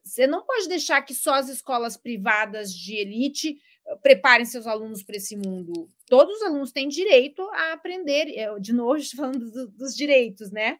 [0.04, 3.56] você não pode deixar que só as escolas privadas de elite
[4.02, 5.90] preparem seus alunos para esse mundo.
[6.06, 8.26] Todos os alunos têm direito a aprender.
[8.60, 10.78] De novo, falando do, dos direitos, né?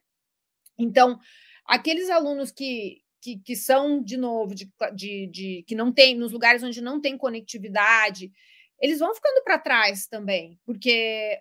[0.79, 1.19] Então,
[1.67, 6.33] aqueles alunos que, que, que são, de novo, de, de, de, que não tem, nos
[6.33, 8.33] lugares onde não tem conectividade,
[8.81, 11.41] eles vão ficando para trás também, porque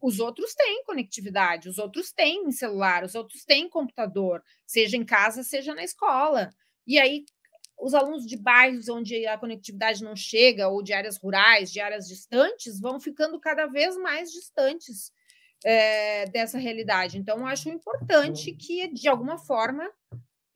[0.00, 5.42] os outros têm conectividade, os outros têm celular, os outros têm computador, seja em casa,
[5.42, 6.50] seja na escola.
[6.86, 7.24] E aí,
[7.78, 12.06] os alunos de bairros onde a conectividade não chega, ou de áreas rurais, de áreas
[12.06, 15.12] distantes, vão ficando cada vez mais distantes
[15.64, 17.18] é, dessa realidade.
[17.18, 19.86] Então, eu acho importante que, de alguma forma,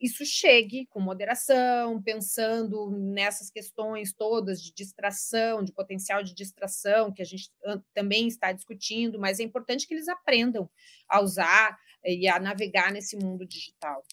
[0.05, 7.23] isso chegue com moderação, pensando nessas questões todas de distração, de potencial de distração, que
[7.23, 7.51] a gente
[7.95, 10.69] também está discutindo, mas é importante que eles aprendam
[11.09, 14.05] a usar e a navegar nesse mundo digital.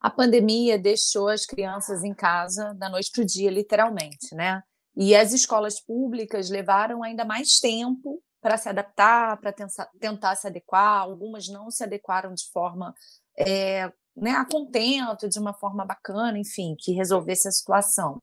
[0.00, 4.60] A pandemia deixou as crianças em casa da noite para o dia, literalmente, né?
[4.96, 9.54] E as escolas públicas levaram ainda mais tempo para se adaptar, para
[9.98, 11.00] tentar se adequar.
[11.00, 12.94] Algumas não se adequaram de forma
[13.38, 18.22] é, né, a contento, de uma forma bacana, enfim, que resolvesse a situação.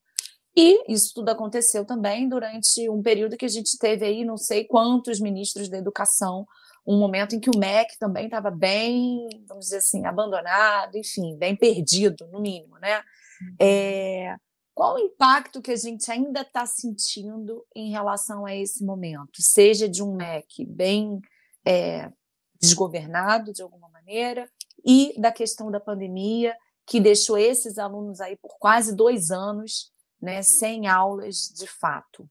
[0.56, 4.65] E isso tudo aconteceu também durante um período que a gente teve aí, não sei
[4.65, 6.45] quantos ministros da educação,
[6.86, 11.56] um momento em que o MEC também estava bem, vamos dizer assim, abandonado, enfim, bem
[11.56, 12.97] perdido, no mínimo, né?
[13.41, 13.56] Uhum.
[13.60, 14.36] É,
[14.73, 19.41] qual o impacto que a gente ainda está sentindo em relação a esse momento?
[19.41, 21.19] Seja de um MEC bem
[21.65, 22.12] é,
[22.60, 24.49] desgovernado de alguma maneira,
[24.83, 30.41] e da questão da pandemia, que deixou esses alunos aí por quase dois anos né,
[30.41, 32.29] sem aulas de fato?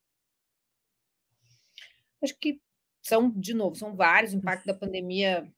[2.22, 2.60] Acho que
[3.02, 4.32] são, de novo, são vários.
[4.32, 5.50] O impacto da pandemia,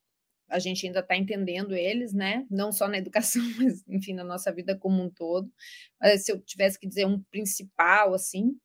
[0.48, 2.46] a gente ainda está entendendo eles, né?
[2.51, 5.53] Não só na educação, mas, enfim, na nossa vida como um todo.
[6.01, 8.57] Mas se eu tivesse que dizer um principal, assim,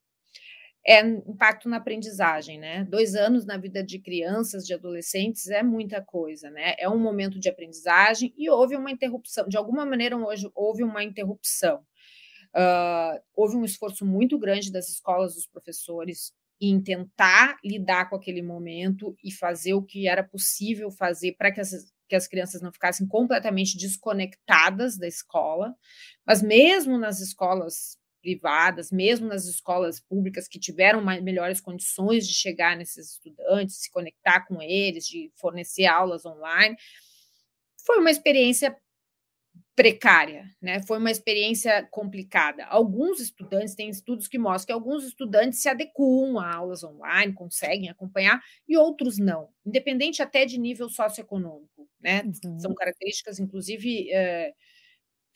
[0.88, 2.82] é impacto na aprendizagem, né?
[2.84, 6.74] Dois anos na vida de crianças, de adolescentes é muita coisa, né?
[6.78, 11.04] É um momento de aprendizagem e houve uma interrupção, de alguma maneira hoje houve uma
[11.04, 11.84] interrupção.
[12.56, 18.40] Uh, houve um esforço muito grande das escolas, dos professores, em tentar lidar com aquele
[18.40, 21.70] momento e fazer o que era possível fazer para que as,
[22.08, 25.74] que as crianças não ficassem completamente desconectadas da escola,
[26.26, 32.34] mas mesmo nas escolas privadas, mesmo nas escolas públicas que tiveram mais, melhores condições de
[32.34, 36.76] chegar nesses estudantes, se conectar com eles, de fornecer aulas online,
[37.84, 38.76] foi uma experiência
[39.76, 40.82] precária, né?
[40.86, 42.64] Foi uma experiência complicada.
[42.66, 47.88] Alguns estudantes têm estudos que mostram que alguns estudantes se adequam a aulas online, conseguem
[47.88, 52.22] acompanhar, e outros não, independente até de nível socioeconômico, né?
[52.44, 52.58] Uhum.
[52.58, 54.52] São características, inclusive, é,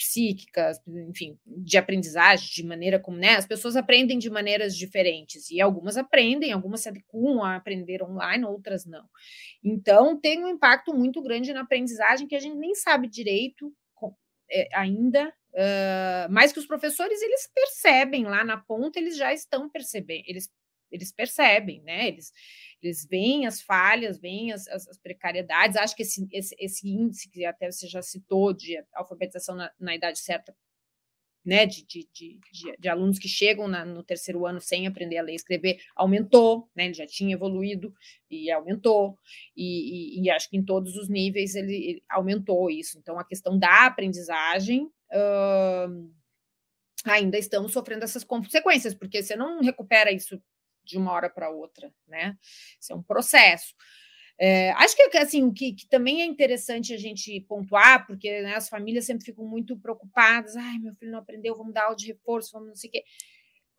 [0.02, 3.36] psíquicas, enfim, de aprendizagem, de maneira como, né?
[3.36, 8.44] As pessoas aprendem de maneiras diferentes, e algumas aprendem, algumas se adequam a aprender online,
[8.44, 9.04] outras não.
[9.62, 13.72] Então, tem um impacto muito grande na aprendizagem que a gente nem sabe direito
[14.50, 19.68] é, ainda, uh, mas que os professores eles percebem lá na ponta, eles já estão
[19.70, 20.50] percebendo, eles,
[20.90, 22.08] eles percebem, né?
[22.08, 22.32] Eles,
[22.82, 25.76] eles veem as falhas, veem as, as, as precariedades.
[25.76, 29.94] Acho que esse, esse, esse, índice que até você já citou de alfabetização na, na
[29.94, 30.54] idade certa
[31.44, 32.40] né, de, de, de,
[32.78, 36.68] de, alunos que chegam na, no terceiro ano sem aprender a ler e escrever aumentou,
[36.74, 37.92] né, ele já tinha evoluído
[38.30, 39.18] e aumentou,
[39.56, 42.98] e, e, e acho que em todos os níveis ele, ele, aumentou isso.
[42.98, 46.12] Então, a questão da aprendizagem uh,
[47.04, 50.40] ainda estamos sofrendo essas consequências, porque você não recupera isso
[50.84, 52.36] de uma hora para outra, né?
[52.80, 53.74] Isso é um processo.
[54.38, 58.54] É, acho que assim o que, que, também é interessante a gente pontuar, porque né,
[58.56, 62.06] as famílias sempre ficam muito preocupadas, ai, meu filho não aprendeu, vamos dar aula de
[62.08, 63.04] reforço, vamos não sei o quê.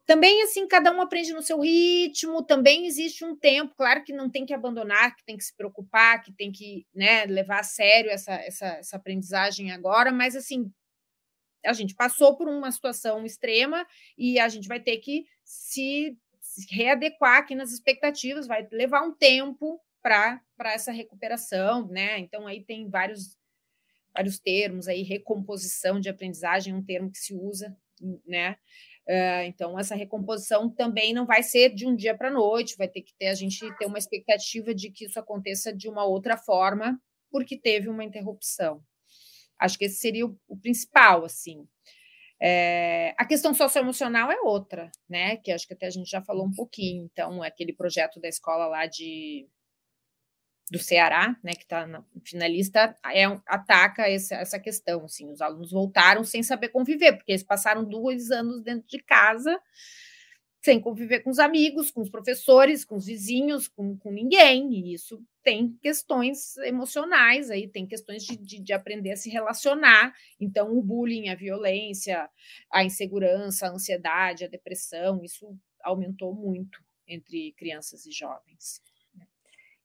[0.05, 4.29] Também, assim, cada um aprende no seu ritmo, também existe um tempo, claro que não
[4.29, 8.11] tem que abandonar, que tem que se preocupar, que tem que né, levar a sério
[8.11, 10.69] essa, essa, essa aprendizagem agora, mas assim,
[11.65, 13.87] a gente passou por uma situação extrema
[14.17, 16.17] e a gente vai ter que se,
[16.53, 22.19] se readequar aqui nas expectativas, vai levar um tempo para essa recuperação, né?
[22.19, 23.37] Então aí tem vários
[24.13, 27.75] vários termos aí, recomposição de aprendizagem, um termo que se usa,
[28.27, 28.57] né?
[29.07, 33.01] Uh, então, essa recomposição também não vai ser de um dia para noite, vai ter
[33.01, 37.01] que ter a gente ter uma expectativa de que isso aconteça de uma outra forma,
[37.31, 38.81] porque teve uma interrupção.
[39.59, 41.67] Acho que esse seria o, o principal, assim.
[42.45, 45.37] É, a questão socioemocional é outra, né?
[45.37, 47.05] Que acho que até a gente já falou um pouquinho.
[47.09, 49.47] Então, aquele projeto da escola lá de
[50.71, 51.85] do Ceará, né, que está
[52.25, 55.05] finalista, é, ataca essa, essa questão.
[55.05, 59.57] Assim, os alunos voltaram sem saber conviver, porque eles passaram dois anos dentro de casa,
[60.63, 64.73] sem conviver com os amigos, com os professores, com os vizinhos, com, com ninguém.
[64.73, 70.13] E isso tem questões emocionais aí, tem questões de, de, de aprender a se relacionar.
[70.39, 72.29] Então, o bullying, a violência,
[72.71, 78.81] a insegurança, a ansiedade, a depressão, isso aumentou muito entre crianças e jovens.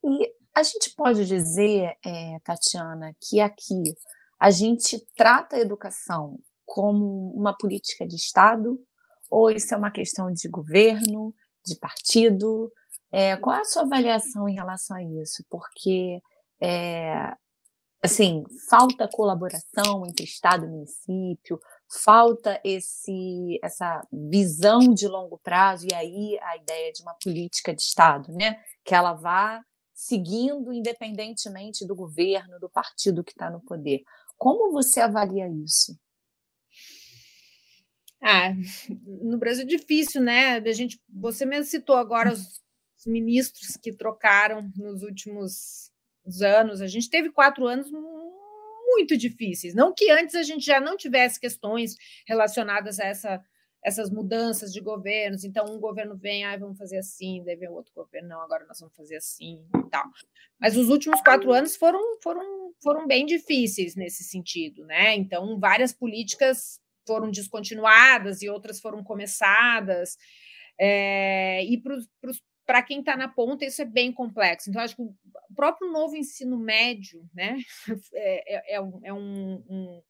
[0.04, 3.82] E a gente pode dizer, é, Tatiana, que aqui
[4.38, 8.80] a gente trata a educação como uma política de Estado,
[9.30, 12.72] ou isso é uma questão de governo, de partido?
[13.10, 15.44] É, qual é a sua avaliação em relação a isso?
[15.48, 16.20] Porque,
[16.60, 17.34] é,
[18.02, 21.58] assim, falta colaboração entre Estado e município,
[22.04, 27.82] falta esse, essa visão de longo prazo, e aí a ideia de uma política de
[27.82, 28.60] Estado, né?
[28.84, 29.62] Que ela vá
[29.94, 34.02] seguindo independentemente do governo, do partido que está no poder.
[34.36, 35.98] Como você avalia isso?
[38.22, 38.52] Ah,
[39.07, 40.57] no Brasil é difícil, né?
[40.57, 42.61] A gente, você mesmo citou agora os
[43.07, 45.90] ministros que trocaram nos últimos
[46.42, 46.81] anos.
[46.81, 49.74] A gente teve quatro anos muito difíceis.
[49.74, 53.44] Não que antes a gente já não tivesse questões relacionadas a essa
[53.85, 55.44] essas mudanças de governos.
[55.44, 58.81] Então, um governo vem, ah, vamos fazer assim, daí vem outro governo, não, agora nós
[58.81, 60.04] vamos fazer assim e tal.
[60.61, 65.14] Mas os últimos quatro anos foram, foram, foram bem difíceis nesse sentido, né?
[65.14, 70.16] Então, várias políticas foram descontinuadas e outras foram começadas.
[70.79, 71.83] É, e
[72.64, 74.71] para quem está na ponta, isso é bem complexo.
[74.71, 75.14] Então, acho que o
[75.57, 77.57] próprio novo ensino médio né,
[78.14, 80.03] é, é, é um, é um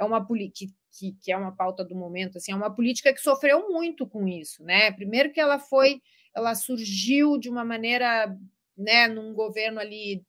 [0.00, 3.20] é uma política que, que, é uma pauta do momento, assim, é uma política que
[3.20, 4.90] sofreu muito com isso, né?
[4.92, 6.00] Primeiro que ela foi,
[6.34, 8.34] ela surgiu de uma maneira,
[8.76, 10.24] né, num governo ali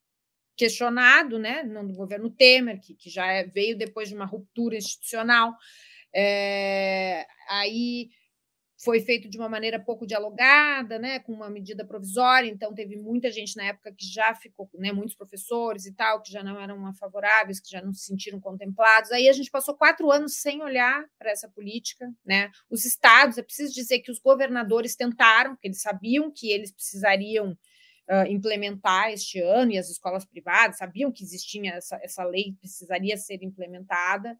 [0.58, 5.56] questionado, né, no governo Temer, que, que já é, veio depois de uma ruptura institucional,
[6.14, 8.10] é, aí
[8.84, 13.32] foi feito de uma maneira pouco dialogada, né, com uma medida provisória, então teve muita
[13.32, 16.92] gente na época que já ficou, né, muitos professores e tal, que já não eram
[16.96, 19.12] favoráveis, que já não se sentiram contemplados.
[19.12, 22.50] Aí a gente passou quatro anos sem olhar para essa política, né?
[22.70, 27.52] Os estados, é preciso dizer que os governadores tentaram, porque eles sabiam que eles precisariam
[27.52, 33.16] uh, implementar este ano, e as escolas privadas sabiam que existia essa, essa lei precisaria
[33.16, 34.36] ser implementada.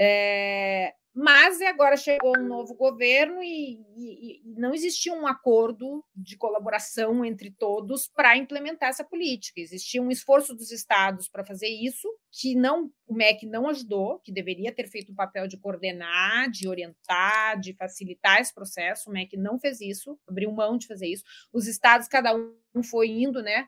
[0.00, 6.36] É, mas agora chegou um novo governo e, e, e não existia um acordo de
[6.36, 9.60] colaboração entre todos para implementar essa política.
[9.60, 14.30] Existia um esforço dos estados para fazer isso, que não o MEC não ajudou, que
[14.30, 19.10] deveria ter feito o papel de coordenar, de orientar, de facilitar esse processo.
[19.10, 21.24] O MEC não fez isso, abriu mão de fazer isso.
[21.52, 23.66] Os estados, cada um foi indo, né?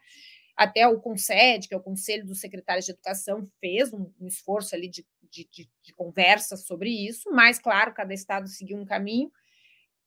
[0.61, 4.74] Até o CONSED, que é o Conselho dos Secretários de Educação, fez um, um esforço
[4.74, 9.30] ali de de, de, de conversas sobre isso, mas, claro, cada estado seguiu um caminho,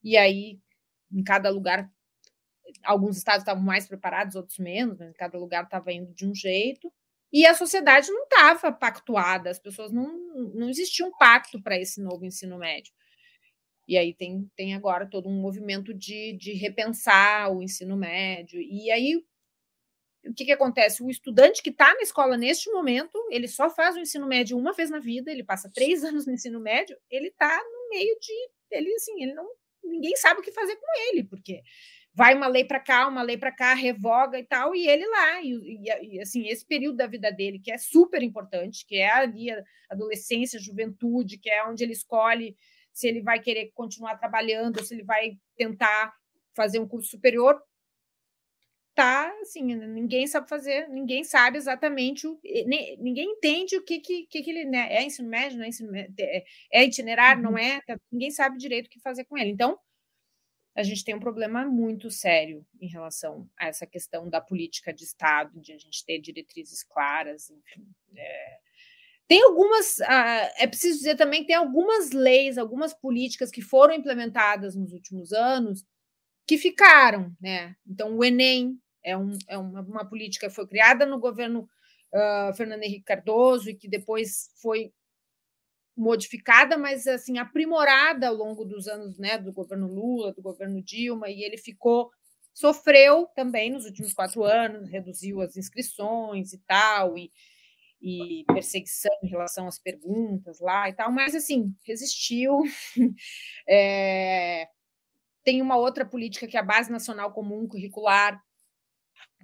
[0.04, 0.60] e aí,
[1.12, 1.90] em cada lugar,
[2.84, 6.92] alguns estados estavam mais preparados, outros menos, mas cada lugar estava indo de um jeito,
[7.32, 10.06] e a sociedade não estava pactuada, as pessoas não,
[10.54, 12.94] não existia um pacto para esse novo ensino médio.
[13.88, 18.62] E aí tem, tem agora todo um movimento de, de repensar o ensino médio.
[18.62, 19.26] E aí
[20.26, 21.04] o que, que acontece?
[21.04, 24.74] O estudante que está na escola neste momento, ele só faz o ensino médio uma
[24.74, 28.34] vez na vida, ele passa três anos no ensino médio, ele está no meio de.
[28.72, 29.48] Ele, assim, ele não.
[29.84, 31.62] Ninguém sabe o que fazer com ele, porque
[32.14, 35.42] vai uma lei para cá, uma lei para cá, revoga e tal, e ele lá.
[35.42, 39.52] E, e, assim, esse período da vida dele, que é super importante, que é ali
[39.52, 42.56] a adolescência, juventude, que é onde ele escolhe
[42.94, 46.14] se ele vai querer continuar trabalhando, se ele vai tentar
[46.56, 47.60] fazer um curso superior,
[48.96, 52.40] tá assim, ninguém sabe fazer, ninguém sabe exatamente o,
[53.00, 55.92] ninguém entende o que que, que, que ele né, é ensino médio, não é ensino
[55.92, 57.52] médio, é, é itinerário, uhum.
[57.52, 59.50] não é, tá, ninguém sabe direito o que fazer com ele.
[59.50, 59.78] Então,
[60.76, 65.04] a gente tem um problema muito sério em relação a essa questão da política de
[65.04, 67.88] Estado, de a gente ter diretrizes claras, enfim.
[68.16, 68.58] É,
[69.28, 73.94] tem algumas, ah, é preciso dizer também que tem algumas leis, algumas políticas que foram
[73.94, 75.86] implementadas nos últimos anos
[76.48, 77.76] que ficaram, né?
[77.88, 81.68] Então, o Enem, é, um, é uma, uma, política que foi criada no governo
[82.14, 84.92] uh, Fernando Henrique Cardoso e que depois foi
[85.96, 91.30] modificada, mas assim aprimorada ao longo dos anos, né, do governo Lula, do governo Dilma,
[91.30, 92.10] e ele ficou
[92.54, 97.32] sofreu também nos últimos quatro anos, reduziu as inscrições e tal, e,
[98.02, 102.62] e perseguição em relação às perguntas lá e tal, mas assim resistiu.
[103.68, 104.68] é,
[105.44, 108.42] tem uma outra política que é a Base Nacional Comum Curricular,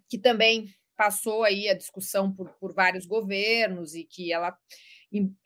[0.10, 4.58] que também passou aí a discussão por, por vários governos e que ela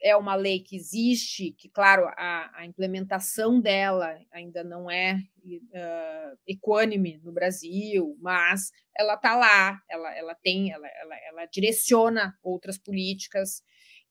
[0.02, 6.38] é uma lei que existe, que, claro, a, a implementação dela ainda não é uh,
[6.46, 12.76] equânime no Brasil, mas ela está lá, ela, ela tem, ela, ela, ela direciona outras
[12.76, 13.62] políticas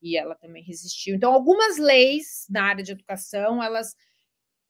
[0.02, 1.16] e ela também resistiu.
[1.16, 3.96] Então, algumas leis na área de educação, elas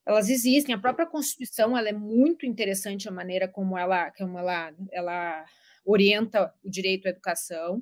[0.05, 0.75] elas existem.
[0.75, 5.45] A própria Constituição ela é muito interessante a maneira como ela, como ela, ela
[5.85, 7.81] orienta o direito à educação,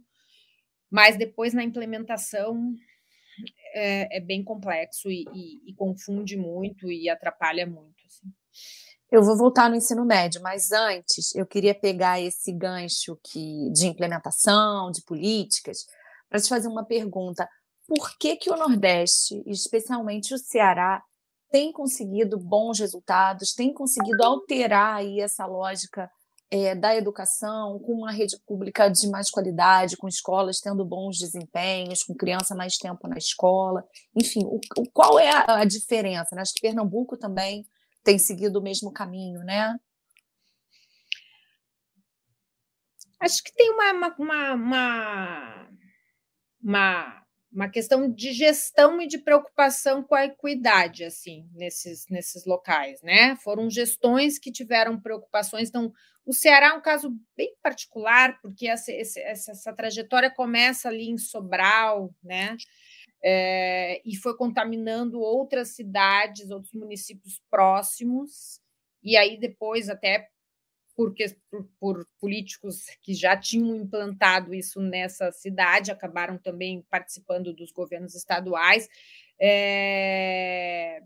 [0.90, 2.76] mas depois na implementação
[3.74, 8.06] é, é bem complexo e, e, e, confunde muito e atrapalha muito.
[8.06, 8.28] Assim.
[9.12, 13.88] Eu vou voltar no ensino médio, mas antes eu queria pegar esse gancho que, de
[13.88, 15.86] implementação, de políticas,
[16.30, 17.48] para te fazer uma pergunta.
[17.88, 21.04] Por que, que o Nordeste, especialmente o Ceará,
[21.52, 26.10] tem conseguido bons resultados, tem conseguido alterar aí essa lógica
[26.49, 32.04] é, da educação, com uma rede pública de mais qualidade, com escolas tendo bons desempenhos,
[32.04, 33.86] com criança mais tempo na escola.
[34.16, 36.36] Enfim, o, o qual é a, a, diferença?
[36.36, 36.41] Né?
[36.41, 37.66] Acho que Pernambuco também
[38.04, 39.78] tem seguido o mesmo caminho, né?
[43.20, 45.68] Acho que tem uma, uma, uma,
[46.62, 47.21] uma
[47.52, 53.36] uma questão de gestão e de preocupação com a equidade, assim, nesses, nesses locais, né?
[53.38, 55.68] Foram gestões que tiveram preocupações.
[55.68, 55.91] Então,
[56.26, 59.20] o Ceará é um caso bem particular, porque essa, essa,
[59.52, 62.56] essa trajetória começa ali em Sobral, né?
[63.24, 68.60] É, e foi contaminando outras cidades, outros municípios próximos,
[69.04, 70.31] e aí depois até
[71.02, 77.72] porque, por, por, políticos que já tinham implantado isso nessa cidade, acabaram também participando dos
[77.72, 78.88] governos estaduais,
[79.41, 81.02] é,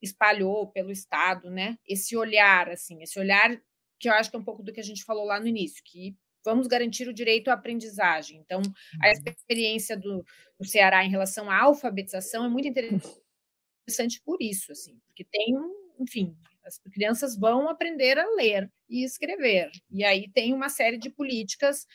[0.00, 1.78] espalhou pelo Estado, né?
[1.86, 3.60] Esse olhar, assim, esse olhar
[4.00, 5.84] que eu acho que é um pouco do que a gente falou lá no início,
[5.84, 8.40] que vamos garantir o direito à aprendizagem.
[8.40, 8.62] Então,
[9.02, 9.12] a uhum.
[9.26, 10.24] experiência do,
[10.58, 15.54] do Ceará em relação à alfabetização é muito interessante por isso, assim, porque tem,
[16.00, 16.34] enfim,
[16.68, 19.70] as crianças vão aprender a ler e escrever.
[19.90, 21.86] E aí tem uma série de políticas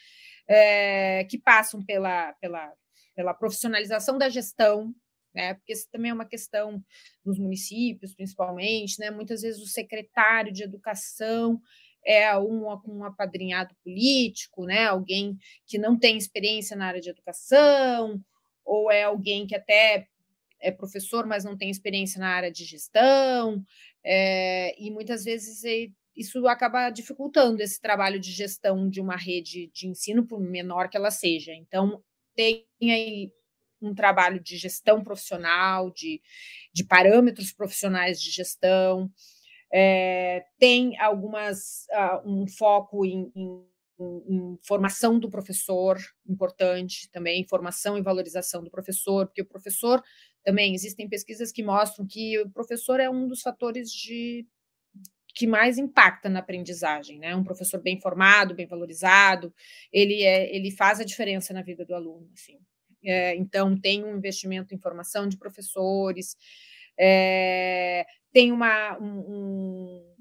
[0.47, 2.74] é, que passam pela, pela,
[3.15, 4.93] pela profissionalização da gestão,
[5.34, 5.53] né?
[5.53, 6.84] Porque isso também é uma questão
[7.26, 9.09] nos municípios, principalmente, né?
[9.09, 11.61] Muitas vezes o secretário de educação
[12.05, 14.86] é um, um apadrinhado político, né?
[14.86, 18.21] Alguém que não tem experiência na área de educação,
[18.65, 20.07] ou é alguém que até
[20.63, 23.63] é professor, mas não tem experiência na área de gestão,
[24.05, 25.63] é, e muitas vezes
[26.15, 30.97] isso acaba dificultando esse trabalho de gestão de uma rede de ensino, por menor que
[30.97, 31.53] ela seja.
[31.53, 32.03] Então,
[32.35, 33.31] tem aí
[33.81, 36.21] um trabalho de gestão profissional, de,
[36.73, 39.11] de parâmetros profissionais de gestão,
[39.75, 43.65] é, tem algumas uh, um foco em, em,
[44.63, 50.01] formação do professor importante também, formação e valorização do professor, porque o professor
[50.43, 54.45] também existem pesquisas que mostram que o professor é um dos fatores de
[55.35, 57.35] que mais impacta na aprendizagem, né?
[57.35, 59.53] Um professor bem formado, bem valorizado,
[59.91, 62.59] ele é, ele faz a diferença na vida do aluno, assim.
[63.03, 66.37] É, então tem um investimento em formação de professores,
[66.97, 70.12] é, tem uma, um, um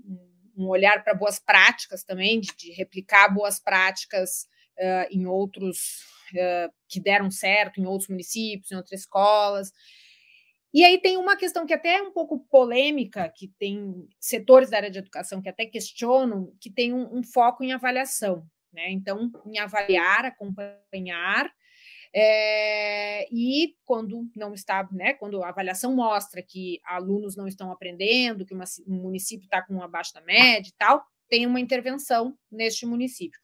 [0.59, 4.49] olhar para boas práticas também, de, de replicar boas práticas
[4.79, 9.73] uh, em outros uh, que deram certo, em outros municípios, em outras escolas.
[10.75, 14.79] E aí tem uma questão que até é um pouco polêmica, que tem setores da
[14.79, 18.91] área de educação que até questionam, que tem um, um foco em avaliação, né?
[18.91, 21.53] Então, em avaliar, acompanhar,
[22.15, 28.45] é, e quando não está, né, quando a avaliação mostra que alunos não estão aprendendo,
[28.45, 32.85] que uma, um município está com abaixo da média e tal, tem uma intervenção neste
[32.85, 33.41] município.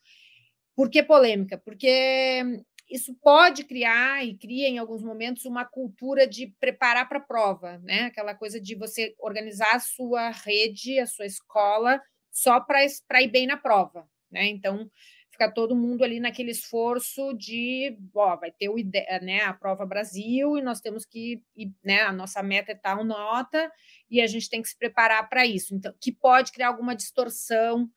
[0.76, 1.56] Por que polêmica?
[1.58, 7.22] Porque isso pode criar e cria em alguns momentos uma cultura de preparar para a
[7.22, 8.02] prova, né?
[8.04, 12.00] Aquela coisa de você organizar a sua rede, a sua escola
[12.30, 14.46] só para ir bem na prova, né?
[14.46, 14.90] Então
[15.38, 18.74] fica todo mundo ali naquele esforço de, ó, vai ter o,
[19.22, 21.40] né, a prova Brasil e nós temos que,
[21.84, 23.70] né, a nossa meta é tal nota
[24.10, 25.76] e a gente tem que se preparar para isso.
[25.76, 27.88] Então, que pode criar alguma distorção,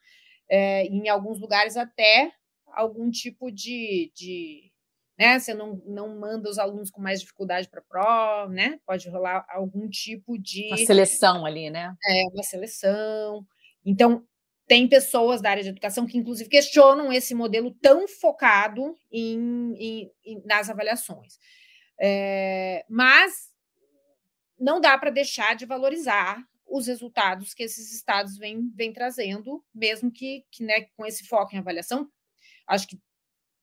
[0.48, 2.32] é, em alguns lugares até
[2.68, 4.72] algum tipo de, de
[5.18, 5.40] né?
[5.40, 8.80] Você não, não manda os alunos com mais dificuldade para a prova, né?
[8.86, 10.68] Pode rolar algum tipo de.
[10.68, 11.94] Uma seleção ali, né?
[12.06, 13.46] É, uma seleção.
[13.86, 14.26] Então,
[14.68, 20.12] tem pessoas da área de educação que, inclusive, questionam esse modelo tão focado em, em,
[20.26, 21.38] em nas avaliações.
[22.00, 23.52] É, mas
[24.60, 30.12] não dá para deixar de valorizar os resultados que esses estados vêm, vêm trazendo, mesmo
[30.12, 32.10] que, que né, com esse foco em avaliação.
[32.68, 32.98] Acho que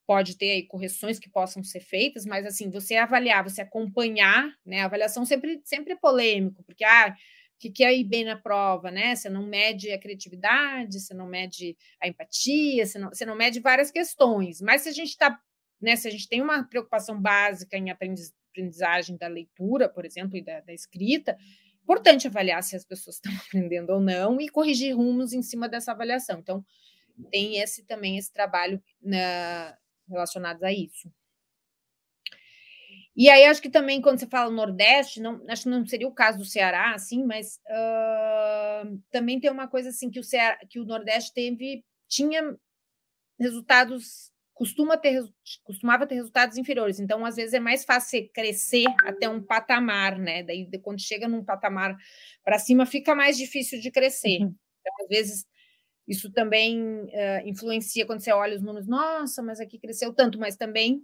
[0.06, 4.80] pode ter aí correções que possam ser feitas, mas assim, você avaliar, você acompanhar, né?
[4.80, 7.14] A avaliação sempre, sempre é polêmico, porque ah,
[7.58, 9.14] que, que é ir bem na prova, né?
[9.14, 13.60] Você não mede a criatividade, você não mede a empatia, você não, você não mede
[13.60, 14.60] várias questões.
[14.60, 15.38] Mas se a gente está,
[15.80, 15.96] né?
[15.96, 20.60] Se a gente tem uma preocupação básica em aprendizagem da leitura, por exemplo, e da,
[20.60, 21.36] da escrita,
[21.82, 25.92] importante avaliar se as pessoas estão aprendendo ou não e corrigir rumos em cima dessa
[25.92, 26.38] avaliação.
[26.38, 26.64] Então,
[27.30, 29.76] tem esse também esse trabalho na,
[30.08, 31.10] relacionados a isso.
[33.20, 36.14] E aí, acho que também, quando você fala Nordeste, não, acho que não seria o
[36.14, 40.78] caso do Ceará, assim, mas uh, também tem uma coisa assim que o, Ceará, que
[40.78, 42.56] o Nordeste teve, tinha
[43.36, 45.20] resultados, costuma ter,
[45.64, 47.00] costumava ter resultados inferiores.
[47.00, 50.44] Então, às vezes, é mais fácil crescer até um patamar, né?
[50.44, 51.96] Daí, quando chega num patamar
[52.44, 54.42] para cima, fica mais difícil de crescer.
[54.42, 54.54] Uhum.
[54.80, 55.46] Então, às vezes,
[56.06, 57.08] isso também uh,
[57.44, 61.02] influencia quando você olha os números, nossa, mas aqui cresceu tanto, mas também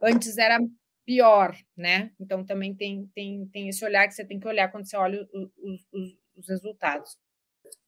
[0.00, 0.60] antes era
[1.04, 2.10] pior, né?
[2.20, 5.26] Então também tem, tem, tem esse olhar que você tem que olhar quando você olha
[5.32, 7.16] os, os, os resultados.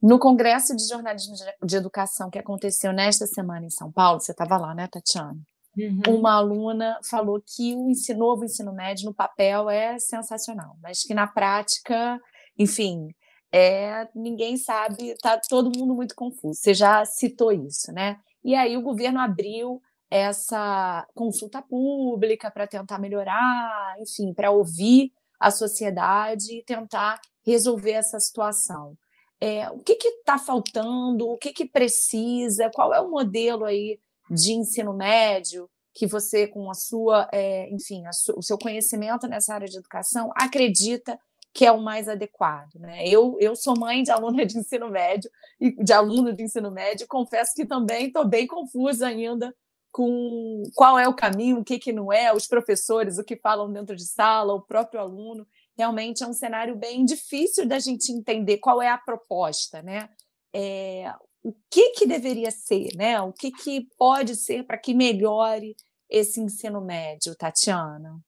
[0.00, 1.34] No Congresso de Jornalismo
[1.64, 5.40] de Educação que aconteceu nesta semana em São Paulo, você estava lá, né, Tatiana?
[5.76, 6.18] Uhum.
[6.18, 11.14] Uma aluna falou que o ensino, novo ensino médio no papel é sensacional, mas que
[11.14, 12.20] na prática,
[12.58, 13.08] enfim,
[13.50, 16.60] é, ninguém sabe, está todo mundo muito confuso.
[16.60, 18.18] Você já citou isso, né?
[18.44, 19.80] E aí o governo abriu
[20.12, 25.10] essa consulta pública para tentar melhorar, enfim, para ouvir
[25.40, 28.94] a sociedade e tentar resolver essa situação.
[29.40, 31.26] É, o que está faltando?
[31.26, 32.70] O que, que precisa?
[32.74, 33.98] Qual é o modelo aí
[34.30, 39.26] de ensino médio que você, com a sua, é, enfim, a su, o seu conhecimento
[39.26, 41.18] nessa área de educação, acredita
[41.54, 42.74] que é o mais adequado.
[42.74, 43.08] Né?
[43.08, 47.06] Eu, eu sou mãe de aluna de ensino médio e de aluno de ensino médio,
[47.08, 49.54] confesso que também estou bem confusa ainda
[49.92, 53.70] com qual é o caminho, o que, que não é, os professores, o que falam
[53.70, 55.46] dentro de sala, o próprio aluno.
[55.76, 60.08] Realmente é um cenário bem difícil da gente entender qual é a proposta, né?
[60.54, 61.12] É,
[61.42, 63.20] o que, que deveria ser, né?
[63.20, 65.76] O que, que pode ser para que melhore
[66.08, 68.18] esse ensino médio, Tatiana?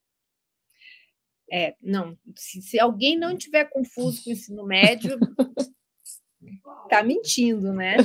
[1.51, 2.19] É, não.
[2.37, 5.19] Se, se alguém não tiver confuso com o ensino médio,
[6.91, 7.97] tá mentindo, né?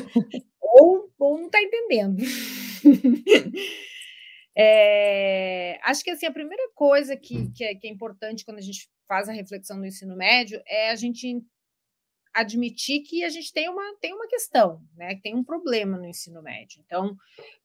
[0.61, 2.23] Ou, ou não está entendendo.
[4.61, 8.61] É, acho que assim, a primeira coisa que, que é, que é importante quando a
[8.61, 11.41] gente faz a reflexão do ensino médio é a gente
[12.33, 15.17] admitir que a gente tem uma, tem uma questão, né?
[15.23, 16.81] Tem um problema no ensino médio.
[16.85, 17.15] Então,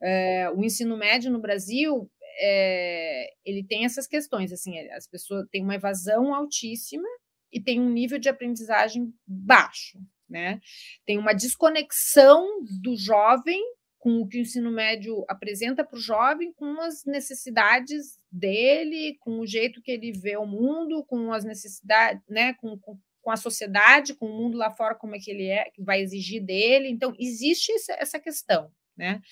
[0.01, 2.09] é, o ensino médio no Brasil
[2.41, 7.09] é, ele tem essas questões, assim, as pessoas têm uma evasão altíssima
[7.53, 9.99] e tem um nível de aprendizagem baixo,
[10.29, 10.61] né?
[11.07, 13.63] Tem uma desconexão do jovem
[14.05, 19.41] com o que o ensino médio apresenta para o jovem, com as necessidades dele, com
[19.41, 23.37] o jeito que ele vê o mundo, com as necessidades, né, com, com, com a
[23.39, 26.91] sociedade, com o mundo lá fora, como é que ele é, que vai exigir dele.
[26.91, 29.23] Então, existe essa questão, né?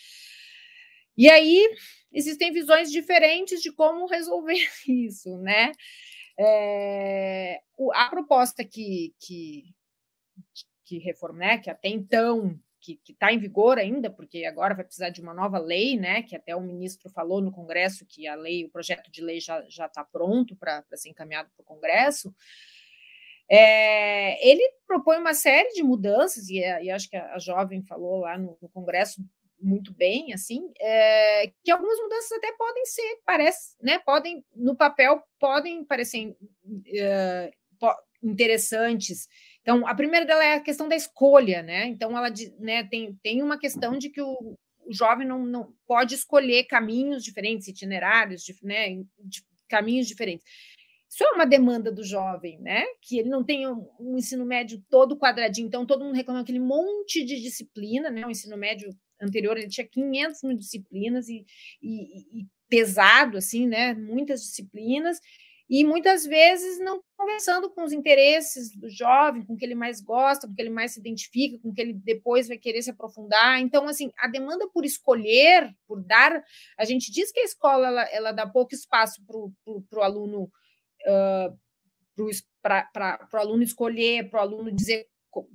[1.18, 1.68] E aí
[2.10, 4.56] existem visões diferentes de como resolver
[4.88, 5.72] isso, né?
[6.38, 7.60] É,
[7.92, 9.64] a proposta que, que,
[10.86, 15.10] que reforma, né, que até então que está em vigor ainda, porque agora vai precisar
[15.10, 16.22] de uma nova lei, né?
[16.22, 19.86] Que até o ministro falou no Congresso que a lei, o projeto de lei já
[19.86, 22.34] está pronto para ser encaminhado para o Congresso.
[23.48, 28.20] É, ele propõe uma série de mudanças, e, e acho que a, a jovem falou
[28.20, 29.22] lá no, no Congresso
[29.60, 33.98] muito bem, assim, é, que algumas mudanças até podem ser, parece, né?
[34.00, 36.36] Podem, no papel, podem parecer
[36.94, 37.52] é,
[38.22, 39.28] interessantes,
[39.62, 41.86] então, a primeira dela é a questão da escolha, né?
[41.86, 46.16] Então, ela né, tem, tem uma questão de que o, o jovem não, não pode
[46.16, 50.44] escolher caminhos diferentes, itinerários, né, de, caminhos diferentes.
[51.08, 52.84] Isso é uma demanda do jovem, né?
[53.02, 55.68] Que ele não tem um, um, ensino médio todo quadradinho.
[55.68, 58.26] Então, todo mundo reclama aquele monte de disciplina, né?
[58.26, 58.90] O ensino médio
[59.20, 61.44] anterior ele tinha 500 mil disciplinas e,
[61.80, 63.94] e, e pesado, assim, né?
[63.94, 65.20] Muitas disciplinas
[65.74, 70.02] e muitas vezes não conversando com os interesses do jovem, com o que ele mais
[70.02, 72.82] gosta, com o que ele mais se identifica, com o que ele depois vai querer
[72.82, 73.58] se aprofundar.
[73.58, 76.44] Então, assim, a demanda por escolher, por dar,
[76.76, 80.42] a gente diz que a escola ela, ela dá pouco espaço para o aluno
[81.06, 81.58] uh,
[82.60, 85.08] para o aluno escolher, para o aluno dizer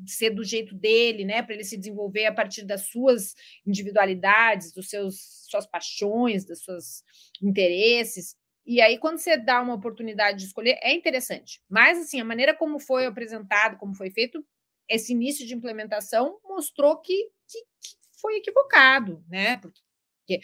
[0.08, 4.90] ser do jeito dele, né, para ele se desenvolver a partir das suas individualidades, dos
[4.90, 7.04] seus suas paixões, dos seus
[7.40, 8.36] interesses.
[8.68, 11.62] E aí, quando você dá uma oportunidade de escolher, é interessante.
[11.70, 14.46] Mas, assim, a maneira como foi apresentado, como foi feito,
[14.90, 17.14] esse início de implementação mostrou que,
[17.48, 19.56] que, que foi equivocado, né?
[19.58, 20.42] Porque,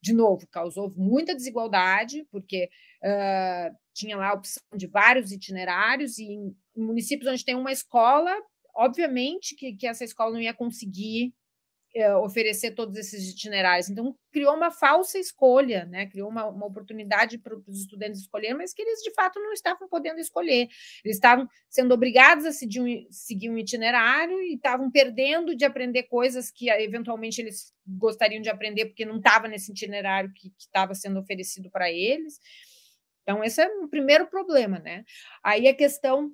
[0.00, 2.70] de novo, causou muita desigualdade, porque
[3.02, 7.72] uh, tinha lá a opção de vários itinerários, e em, em municípios onde tem uma
[7.72, 8.32] escola,
[8.72, 11.34] obviamente que, que essa escola não ia conseguir
[11.94, 13.88] é, oferecer todos esses itinerários.
[13.88, 16.06] Então, criou uma falsa escolha, né?
[16.06, 19.88] criou uma, uma oportunidade para os estudantes escolher, mas que eles, de fato, não estavam
[19.88, 20.68] podendo escolher.
[21.04, 26.04] Eles estavam sendo obrigados a seguir um, seguir um itinerário e estavam perdendo de aprender
[26.04, 31.18] coisas que, eventualmente, eles gostariam de aprender, porque não estava nesse itinerário que estava sendo
[31.18, 32.38] oferecido para eles.
[33.22, 34.78] Então, esse é o primeiro problema.
[34.78, 35.04] Né?
[35.42, 36.30] Aí a questão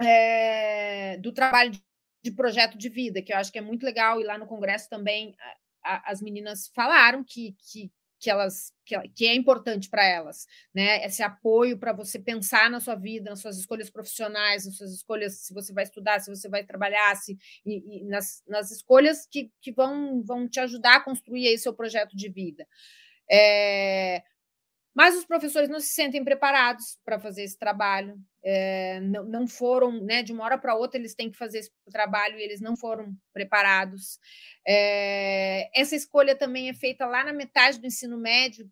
[0.00, 1.82] é, do trabalho de
[2.30, 5.34] projeto de vida, que eu acho que é muito legal, e lá no Congresso também
[5.82, 10.46] a, a, as meninas falaram que, que, que elas que, que é importante para elas,
[10.74, 11.04] né?
[11.04, 15.40] Esse apoio para você pensar na sua vida, nas suas escolhas profissionais, nas suas escolhas,
[15.40, 19.50] se você vai estudar, se você vai trabalhar, se, e, e nas, nas escolhas que,
[19.60, 22.66] que vão, vão te ajudar a construir aí seu projeto de vida.
[23.30, 24.22] É,
[24.94, 30.00] mas os professores não se sentem preparados para fazer esse trabalho, é, não, não, foram,
[30.00, 32.76] né, de uma hora para outra eles têm que fazer esse trabalho e eles não
[32.76, 34.18] foram preparados.
[34.66, 38.70] É, essa escolha também é feita lá na metade do ensino médio,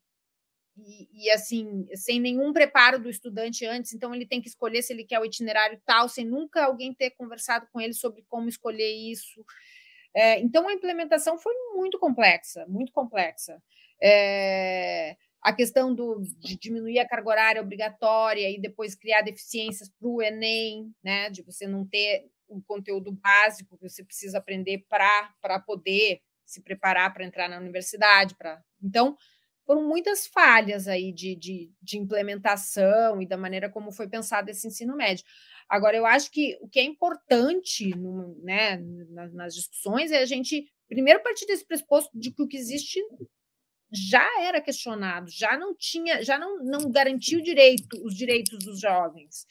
[0.77, 4.93] e, e, assim, sem nenhum preparo do estudante antes, então ele tem que escolher se
[4.93, 8.91] ele quer o itinerário tal, sem nunca alguém ter conversado com ele sobre como escolher
[8.91, 9.45] isso.
[10.15, 13.63] É, então a implementação foi muito complexa, muito complexa.
[14.03, 20.09] É, a questão do, de diminuir a carga horária obrigatória e depois criar deficiências para
[20.09, 25.59] o Enem, né, de você não ter o conteúdo básico que você precisa aprender para
[25.67, 28.37] poder se preparar para entrar na universidade.
[28.37, 28.63] Pra...
[28.81, 29.17] Então,
[29.65, 34.67] foram muitas falhas aí de, de, de implementação e da maneira como foi pensado esse
[34.67, 35.25] ensino médio.
[35.69, 38.77] Agora, eu acho que o que é importante no, né,
[39.09, 43.01] nas, nas discussões é a gente, primeiro, partir desse pressuposto de que o que existe
[43.93, 49.47] já era questionado, já não tinha, já não, não garantiu direito, os direitos dos jovens.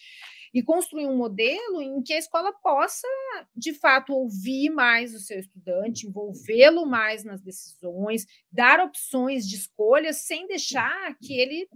[0.54, 3.08] E construir um modelo em que a escola possa,
[3.56, 10.12] de fato, ouvir mais o seu estudante, envolvê-lo mais nas decisões, dar opções de escolha,
[10.12, 11.70] sem deixar que ele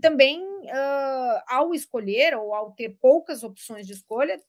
[0.00, 4.40] também, uh, ao escolher ou ao ter poucas opções de escolha,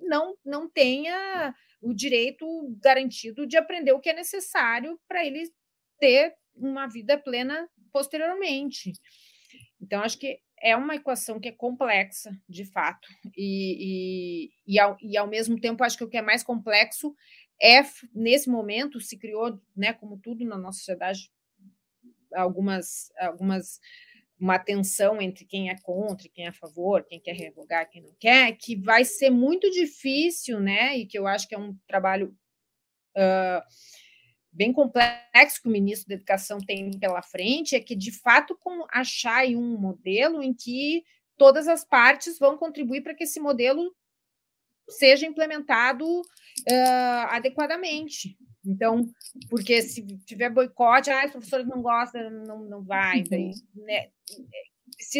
[0.00, 2.46] não, não tenha o direito
[2.80, 5.44] garantido de aprender o que é necessário para ele
[5.98, 8.92] ter uma vida plena posteriormente.
[9.80, 14.96] Então, acho que é uma equação que é complexa, de fato, e, e, e, ao,
[15.00, 17.14] e ao mesmo tempo, acho que o que é mais complexo
[17.60, 17.82] é,
[18.14, 21.30] nesse momento, se criou, né, como tudo na nossa sociedade,
[22.34, 23.80] algumas, algumas
[24.38, 28.14] uma tensão entre quem é contra, quem é a favor, quem quer revogar, quem não
[28.20, 30.96] quer, que vai ser muito difícil, né?
[30.96, 32.36] E que eu acho que é um trabalho
[33.16, 33.62] uh,
[34.52, 38.86] bem complexo que o ministro da Educação tem pela frente, é que de fato com,
[38.90, 41.04] achar um modelo em que
[41.36, 43.94] todas as partes vão contribuir para que esse modelo
[44.88, 48.36] seja implementado uh, adequadamente.
[48.64, 49.06] Então,
[49.48, 53.22] porque se tiver boicote, ah, os professores não gostam, não, não vai.
[53.22, 53.84] Daí, uhum.
[53.84, 54.08] né?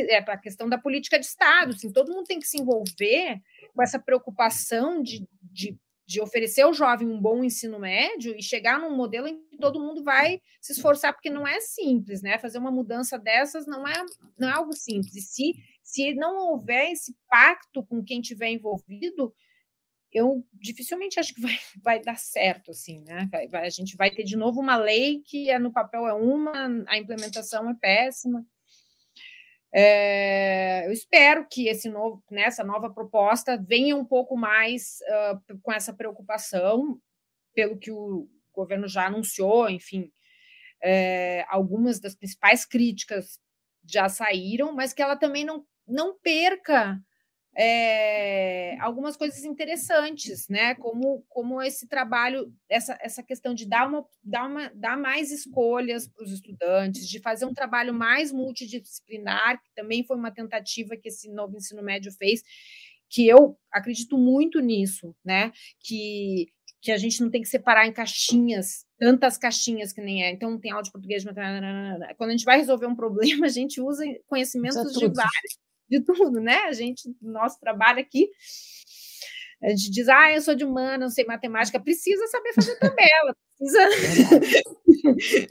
[0.08, 3.40] é para a questão da política de Estado, assim, todo mundo tem que se envolver
[3.74, 8.80] com essa preocupação de, de, de, oferecer ao jovem um bom ensino médio e chegar
[8.80, 12.38] num modelo em que todo mundo vai se esforçar, porque não é simples, né?
[12.38, 14.06] Fazer uma mudança dessas não é,
[14.38, 15.14] não é algo simples.
[15.14, 19.34] E se, se não houver esse pacto com quem tiver envolvido,
[20.10, 23.28] eu dificilmente acho que vai, vai dar certo, assim, né?
[23.30, 26.14] Vai, vai, a gente vai ter de novo uma lei que é, no papel é
[26.14, 28.46] uma, a implementação é péssima.
[29.72, 35.58] É, eu espero que esse novo, nessa né, nova proposta venha um pouco mais uh,
[35.62, 36.98] com essa preocupação,
[37.54, 40.10] pelo que o governo já anunciou, enfim,
[40.82, 43.38] é, algumas das principais críticas
[43.84, 47.00] já saíram, mas que ela também não, não perca
[47.60, 50.76] é, algumas coisas interessantes, né?
[50.76, 56.06] Como, como esse trabalho, essa, essa questão de dar, uma, dar, uma, dar mais escolhas
[56.06, 61.08] para os estudantes, de fazer um trabalho mais multidisciplinar, que também foi uma tentativa que
[61.08, 62.44] esse novo ensino médio fez,
[63.10, 65.50] que eu acredito muito nisso, né?
[65.80, 66.46] Que,
[66.80, 70.30] que a gente não tem que separar em caixinhas, tantas caixinhas que nem é.
[70.30, 74.04] Então, tem aula de português, quando a gente vai resolver um problema, a gente usa
[74.28, 75.58] conhecimentos de vários
[75.88, 76.64] de tudo, né?
[76.64, 78.28] A gente, nosso trabalho aqui,
[79.62, 83.36] a gente diz, ah, eu sou de humana, não sei matemática, precisa saber fazer tabela,
[83.58, 83.88] precisa.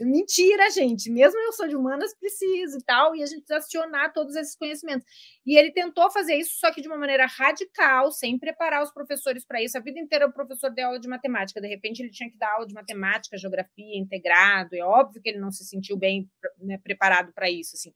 [0.00, 1.10] Mentira, gente.
[1.10, 4.56] Mesmo eu sou de humanas, preciso e tal, e a gente precisa acionar todos esses
[4.56, 5.06] conhecimentos.
[5.44, 9.44] E ele tentou fazer isso, só que de uma maneira radical, sem preparar os professores
[9.44, 9.76] para isso.
[9.76, 12.54] A vida inteira o professor deu aula de matemática, de repente ele tinha que dar
[12.54, 14.74] aula de matemática, geografia, integrado.
[14.74, 16.26] É óbvio que ele não se sentiu bem
[16.58, 17.92] né, preparado para isso, assim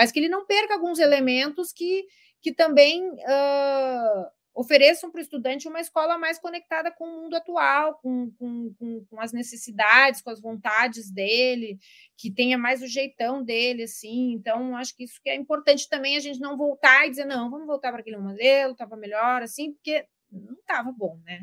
[0.00, 2.06] mas que ele não perca alguns elementos que,
[2.40, 7.98] que também uh, ofereçam para o estudante uma escola mais conectada com o mundo atual,
[8.02, 11.78] com, com, com, com, as necessidades, com as vontades dele,
[12.16, 14.32] que tenha mais o jeitão dele, assim.
[14.32, 17.50] Então, acho que isso que é importante também a gente não voltar e dizer, não,
[17.50, 21.42] vamos voltar para aquele modelo, estava melhor, assim, porque não estava bom, né?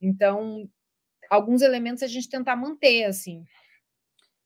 [0.00, 0.66] Então,
[1.28, 3.44] alguns elementos a gente tentar manter, assim.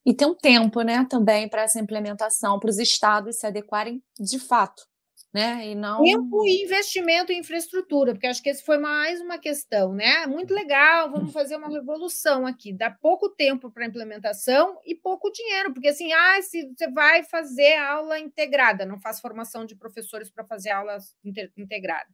[0.08, 4.38] E tem um tempo, né, também para essa implementação, para os estados se adequarem de
[4.38, 4.88] fato.
[5.34, 5.68] Né?
[5.68, 6.02] E não...
[6.02, 10.26] Tempo e investimento em infraestrutura, porque acho que esse foi mais uma questão, né?
[10.26, 12.72] Muito legal, vamos fazer uma revolução aqui.
[12.72, 17.76] Dá pouco tempo para implementação e pouco dinheiro, porque assim, ah, se você vai fazer
[17.76, 20.96] aula integrada, não faz formação de professores para fazer aula
[21.54, 22.08] integrada.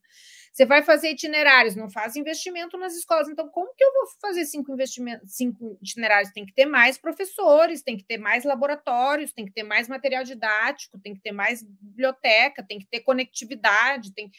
[0.55, 3.28] Você vai fazer itinerários, não faz investimento nas escolas.
[3.28, 6.30] Então, como que eu vou fazer cinco investimentos, cinco itinerários?
[6.30, 10.22] Tem que ter mais professores, tem que ter mais laboratórios, tem que ter mais material
[10.22, 14.30] didático, tem que ter mais biblioteca, tem que ter conectividade, tem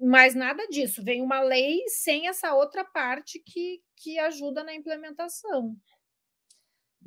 [0.00, 1.04] mas nada disso.
[1.04, 5.76] Vem uma lei sem essa outra parte que, que ajuda na implementação.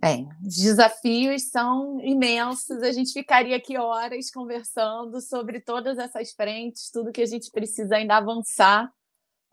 [0.01, 2.81] Bem, os desafios são imensos.
[2.81, 7.97] A gente ficaria aqui horas conversando sobre todas essas frentes, tudo que a gente precisa
[7.97, 8.91] ainda avançar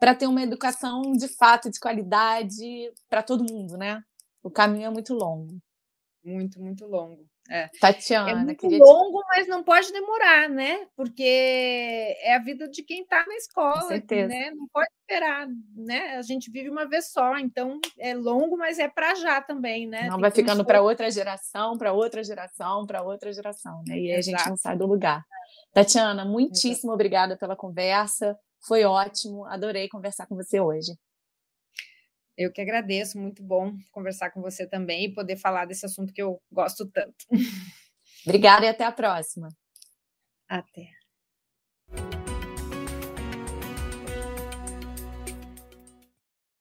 [0.00, 4.02] para ter uma educação de fato de qualidade para todo mundo, né?
[4.42, 5.58] O caminho é muito longo.
[6.24, 7.28] Muito, muito longo.
[7.50, 7.68] É.
[7.80, 9.26] Tatiana, é muito longo, te...
[9.28, 10.86] mas não pode demorar, né?
[10.94, 14.50] Porque é a vida de quem está na escola, né?
[14.50, 16.16] Não pode esperar, né?
[16.16, 20.02] A gente vive uma vez só, então é longo, mas é para já também, né?
[20.02, 23.98] Não Tem vai ficando para outra geração, para outra geração, para outra geração, né?
[23.98, 25.24] E aí a gente não sai do lugar.
[25.72, 26.92] Tatiana, muitíssimo Exato.
[26.92, 28.38] obrigada pela conversa.
[28.66, 30.92] Foi ótimo, adorei conversar com você hoje.
[32.38, 36.22] Eu que agradeço, muito bom conversar com você também e poder falar desse assunto que
[36.22, 37.26] eu gosto tanto.
[38.24, 39.48] Obrigada e até a próxima.
[40.48, 40.97] Até.